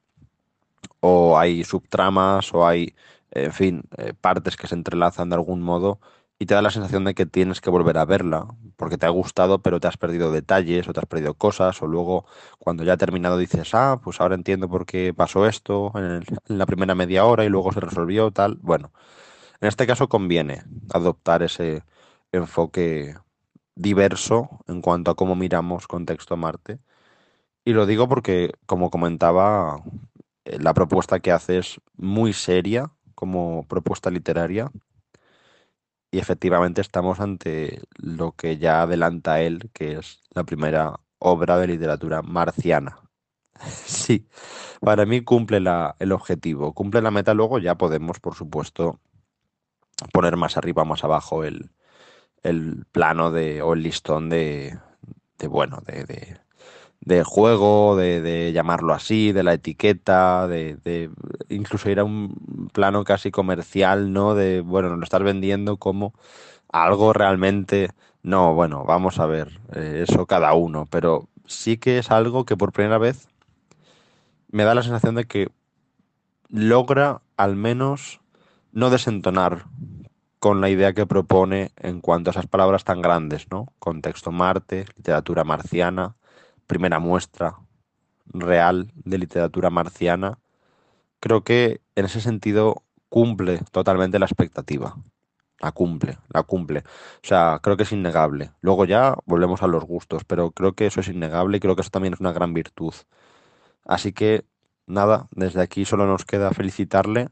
o 0.99 1.37
hay 1.37 1.63
subtramas, 1.63 2.53
o 2.53 2.67
hay, 2.67 2.95
en 3.31 3.51
fin, 3.53 3.83
eh, 3.97 4.13
partes 4.19 4.55
que 4.57 4.67
se 4.67 4.75
entrelazan 4.75 5.29
de 5.29 5.35
algún 5.35 5.61
modo 5.61 5.99
y 6.37 6.45
te 6.45 6.53
da 6.53 6.61
la 6.61 6.69
sensación 6.69 7.05
de 7.05 7.13
que 7.13 7.25
tienes 7.25 7.61
que 7.61 7.69
volver 7.69 7.97
a 7.97 8.05
verla, 8.05 8.47
porque 8.75 8.97
te 8.97 9.05
ha 9.05 9.09
gustado, 9.09 9.59
pero 9.59 9.79
te 9.79 9.87
has 9.87 9.97
perdido 9.97 10.31
detalles 10.31 10.87
o 10.87 10.93
te 10.93 10.99
has 10.99 11.05
perdido 11.05 11.33
cosas, 11.33 11.81
o 11.81 11.87
luego 11.87 12.25
cuando 12.59 12.83
ya 12.83 12.93
ha 12.93 12.97
terminado 12.97 13.37
dices, 13.37 13.73
ah, 13.73 14.01
pues 14.03 14.19
ahora 14.19 14.35
entiendo 14.35 14.67
por 14.69 14.85
qué 14.85 15.13
pasó 15.13 15.47
esto 15.47 15.93
en, 15.95 16.23
la 16.47 16.65
primera 16.65 16.93
media 16.95 17.25
hora 17.25 17.45
y 17.45 17.49
luego 17.49 17.71
se 17.71 17.79
resolvió 17.79 18.31
tal. 18.31 18.57
Bueno, 18.61 18.91
en 19.61 19.67
este 19.67 19.87
caso 19.87 20.09
conviene 20.09 20.63
adoptar 20.93 21.43
ese 21.43 21.83
enfoque 22.31 23.15
diverso 23.75 24.49
en 24.67 24.81
cuanto 24.81 25.11
a 25.11 25.15
cómo 25.15 25.35
miramos 25.35 25.87
Contexto 25.87 26.37
Marte. 26.37 26.79
Y 27.65 27.73
lo 27.73 27.85
digo 27.85 28.07
porque, 28.07 28.51
como 28.65 28.89
comentaba, 28.91 29.83
eh, 30.45 30.59
la 30.59 30.73
propuesta 30.73 31.19
que 31.19 31.31
hace 31.31 31.57
es 31.57 31.81
muy 31.97 32.33
seria 32.33 32.91
como 33.15 33.65
propuesta 33.67 34.11
literaria 34.11 34.71
y 36.11 36.19
efectivamente 36.19 36.81
estamos 36.81 37.19
ante 37.19 37.81
lo 37.97 38.33
que 38.33 38.57
ya 38.57 38.83
adelanta 38.83 39.41
él, 39.41 39.69
que 39.73 39.97
es 39.97 40.21
la 40.33 40.43
primera 40.45 40.99
obra 41.19 41.57
de 41.57 41.67
literatura 41.67 42.21
marciana. 42.21 42.99
Sí, 43.85 44.27
para 44.81 45.05
mí 45.05 45.21
cumple 45.21 45.59
la, 45.61 45.95
el 45.99 46.11
objetivo, 46.11 46.73
cumple 46.73 47.01
la 47.01 47.11
meta, 47.11 47.33
luego 47.33 47.59
ya 47.59 47.75
podemos, 47.75 48.19
por 48.19 48.35
supuesto, 48.35 48.99
poner 50.11 50.37
más 50.37 50.57
arriba 50.57 50.83
o 50.83 50.85
más 50.85 51.03
abajo 51.03 51.43
el, 51.43 51.69
el 52.43 52.85
plano 52.91 53.31
de, 53.31 53.61
o 53.61 53.73
el 53.73 53.83
listón 53.83 54.29
de, 54.29 54.77
de 55.39 55.47
bueno, 55.47 55.79
de, 55.85 56.37
de, 57.01 57.23
juego, 57.23 57.95
de, 57.95 58.21
de 58.21 58.51
llamarlo 58.51 58.93
así, 58.93 59.31
de 59.31 59.43
la 59.43 59.53
etiqueta, 59.53 60.47
de, 60.47 61.09
incluso 61.49 61.89
ir 61.89 61.99
a 61.99 62.03
un 62.03 62.69
plano 62.73 63.03
casi 63.03 63.31
comercial, 63.31 64.11
¿no? 64.11 64.35
De, 64.35 64.61
bueno, 64.61 64.95
lo 64.95 65.03
estás 65.03 65.23
vendiendo 65.23 65.77
como 65.77 66.13
algo 66.71 67.13
realmente... 67.13 67.89
No, 68.23 68.55
bueno, 68.55 68.85
vamos 68.85 69.19
a 69.19 69.27
ver, 69.27 69.59
eh, 69.75 70.03
eso 70.07 70.25
cada 70.25 70.55
uno, 70.55 70.87
pero 70.89 71.29
sí 71.45 71.77
que 71.77 71.99
es 71.99 72.09
algo 72.09 72.43
que 72.43 72.57
por 72.57 72.71
primera 72.71 72.97
vez 72.97 73.27
me 74.49 74.63
da 74.63 74.73
la 74.73 74.81
sensación 74.81 75.13
de 75.13 75.25
que 75.25 75.49
logra 76.49 77.21
al 77.37 77.55
menos 77.55 78.19
no 78.75 78.89
desentonar 78.89 79.65
con 80.39 80.61
la 80.61 80.69
idea 80.69 80.93
que 80.93 81.07
propone 81.07 81.71
en 81.77 82.01
cuanto 82.01 82.29
a 82.29 82.33
esas 82.33 82.45
palabras 82.45 82.83
tan 82.83 83.01
grandes, 83.01 83.49
¿no? 83.49 83.73
Contexto 83.79 84.31
Marte, 84.31 84.85
literatura 84.97 85.43
marciana, 85.43 86.15
primera 86.67 86.99
muestra 86.99 87.55
real 88.25 88.91
de 88.95 89.17
literatura 89.17 89.69
marciana. 89.69 90.39
Creo 91.21 91.43
que 91.43 91.81
en 91.95 92.05
ese 92.05 92.19
sentido 92.19 92.83
cumple 93.07 93.61
totalmente 93.71 94.19
la 94.19 94.25
expectativa. 94.25 94.97
La 95.61 95.71
cumple, 95.71 96.17
la 96.27 96.43
cumple. 96.43 96.79
O 96.79 97.27
sea, 97.27 97.59
creo 97.63 97.77
que 97.77 97.83
es 97.83 97.91
innegable. 97.93 98.51
Luego 98.59 98.83
ya 98.83 99.15
volvemos 99.25 99.63
a 99.63 99.67
los 99.67 99.85
gustos, 99.85 100.25
pero 100.25 100.51
creo 100.51 100.73
que 100.73 100.87
eso 100.87 100.99
es 100.99 101.07
innegable 101.07 101.57
y 101.57 101.59
creo 101.61 101.75
que 101.75 101.81
eso 101.81 101.91
también 101.91 102.13
es 102.13 102.19
una 102.19 102.33
gran 102.33 102.53
virtud. 102.53 102.93
Así 103.85 104.11
que 104.11 104.43
nada, 104.85 105.27
desde 105.31 105.61
aquí 105.61 105.85
solo 105.85 106.05
nos 106.07 106.25
queda 106.25 106.51
felicitarle 106.51 107.29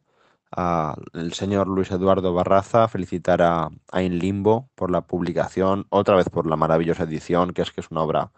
al 0.56 1.34
señor 1.34 1.68
Luis 1.68 1.92
Eduardo 1.92 2.34
Barraza, 2.34 2.88
felicitar 2.88 3.42
a, 3.42 3.70
a 3.92 4.04
In 4.04 4.20
Limbo 4.20 4.70
por 4.76 4.92
la 4.92 5.02
publicación, 5.02 5.86
otra 5.90 6.16
vez 6.16 6.30
por 6.30 6.48
la 6.48 6.56
maravillosa 6.56 7.04
edición, 7.04 7.54
que 7.54 7.64
es 7.64 7.72
que 7.72 7.82
es 7.82 7.92
una 7.92 8.02
obra 8.02 8.32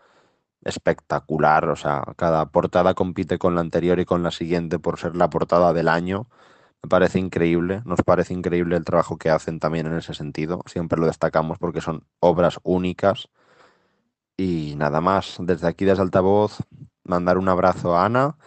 espectacular, 0.63 1.69
o 1.69 1.75
sea, 1.75 2.03
cada 2.17 2.47
portada 2.47 2.93
compite 2.95 3.37
con 3.37 3.55
la 3.55 3.61
anterior 3.61 3.99
y 3.99 4.05
con 4.05 4.23
la 4.23 4.31
siguiente 4.31 4.79
por 4.79 4.99
ser 4.99 5.15
la 5.15 5.29
portada 5.29 5.73
del 5.73 5.87
año. 5.87 6.27
Me 6.83 6.89
parece 6.89 7.19
increíble, 7.19 7.81
nos 7.85 8.01
parece 8.01 8.33
increíble 8.33 8.75
el 8.77 8.85
trabajo 8.85 9.17
que 9.17 9.29
hacen 9.29 9.59
también 9.59 9.87
en 9.87 9.97
ese 9.97 10.13
sentido, 10.13 10.61
siempre 10.65 10.99
lo 10.99 11.07
destacamos 11.07 11.57
porque 11.59 11.81
son 11.81 12.05
obras 12.19 12.59
únicas. 12.63 13.29
Y 14.37 14.75
nada 14.77 15.01
más, 15.01 15.37
desde 15.39 15.67
aquí, 15.67 15.85
desde 15.85 16.01
Altavoz, 16.01 16.59
mandar 17.03 17.37
un 17.37 17.49
abrazo 17.49 17.95
a 17.95 18.05
Ana 18.05 18.37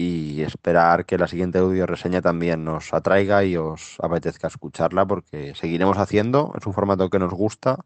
y 0.00 0.40
esperar 0.40 1.04
que 1.04 1.18
la 1.18 1.28
siguiente 1.28 1.58
audio 1.58 1.84
reseña 1.84 2.22
también 2.22 2.64
nos 2.64 2.94
atraiga 2.94 3.44
y 3.44 3.58
os 3.58 3.98
apetezca 4.00 4.46
escucharla 4.46 5.04
porque 5.04 5.54
seguiremos 5.54 5.98
haciendo, 5.98 6.54
es 6.58 6.66
un 6.66 6.72
formato 6.72 7.10
que 7.10 7.18
nos 7.18 7.34
gusta 7.34 7.84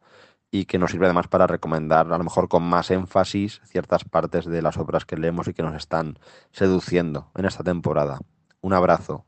y 0.49 0.67
que 0.67 0.79
nos 0.79 0.93
sirve 0.93 1.07
además 1.07 1.27
para 1.27 1.49
recomendar 1.49 2.07
a 2.07 2.17
lo 2.17 2.23
mejor 2.23 2.49
con 2.49 2.63
más 2.63 2.93
énfasis 2.93 3.61
ciertas 3.65 4.05
partes 4.05 4.45
de 4.45 4.63
las 4.63 4.77
obras 4.77 5.05
que 5.05 5.17
leemos 5.17 5.49
y 5.49 5.55
que 5.55 5.65
nos 5.65 5.75
están 5.75 6.21
seduciendo 6.53 7.33
en 7.35 7.47
esta 7.47 7.65
temporada. 7.65 8.21
Un 8.61 8.75
abrazo. 8.75 9.25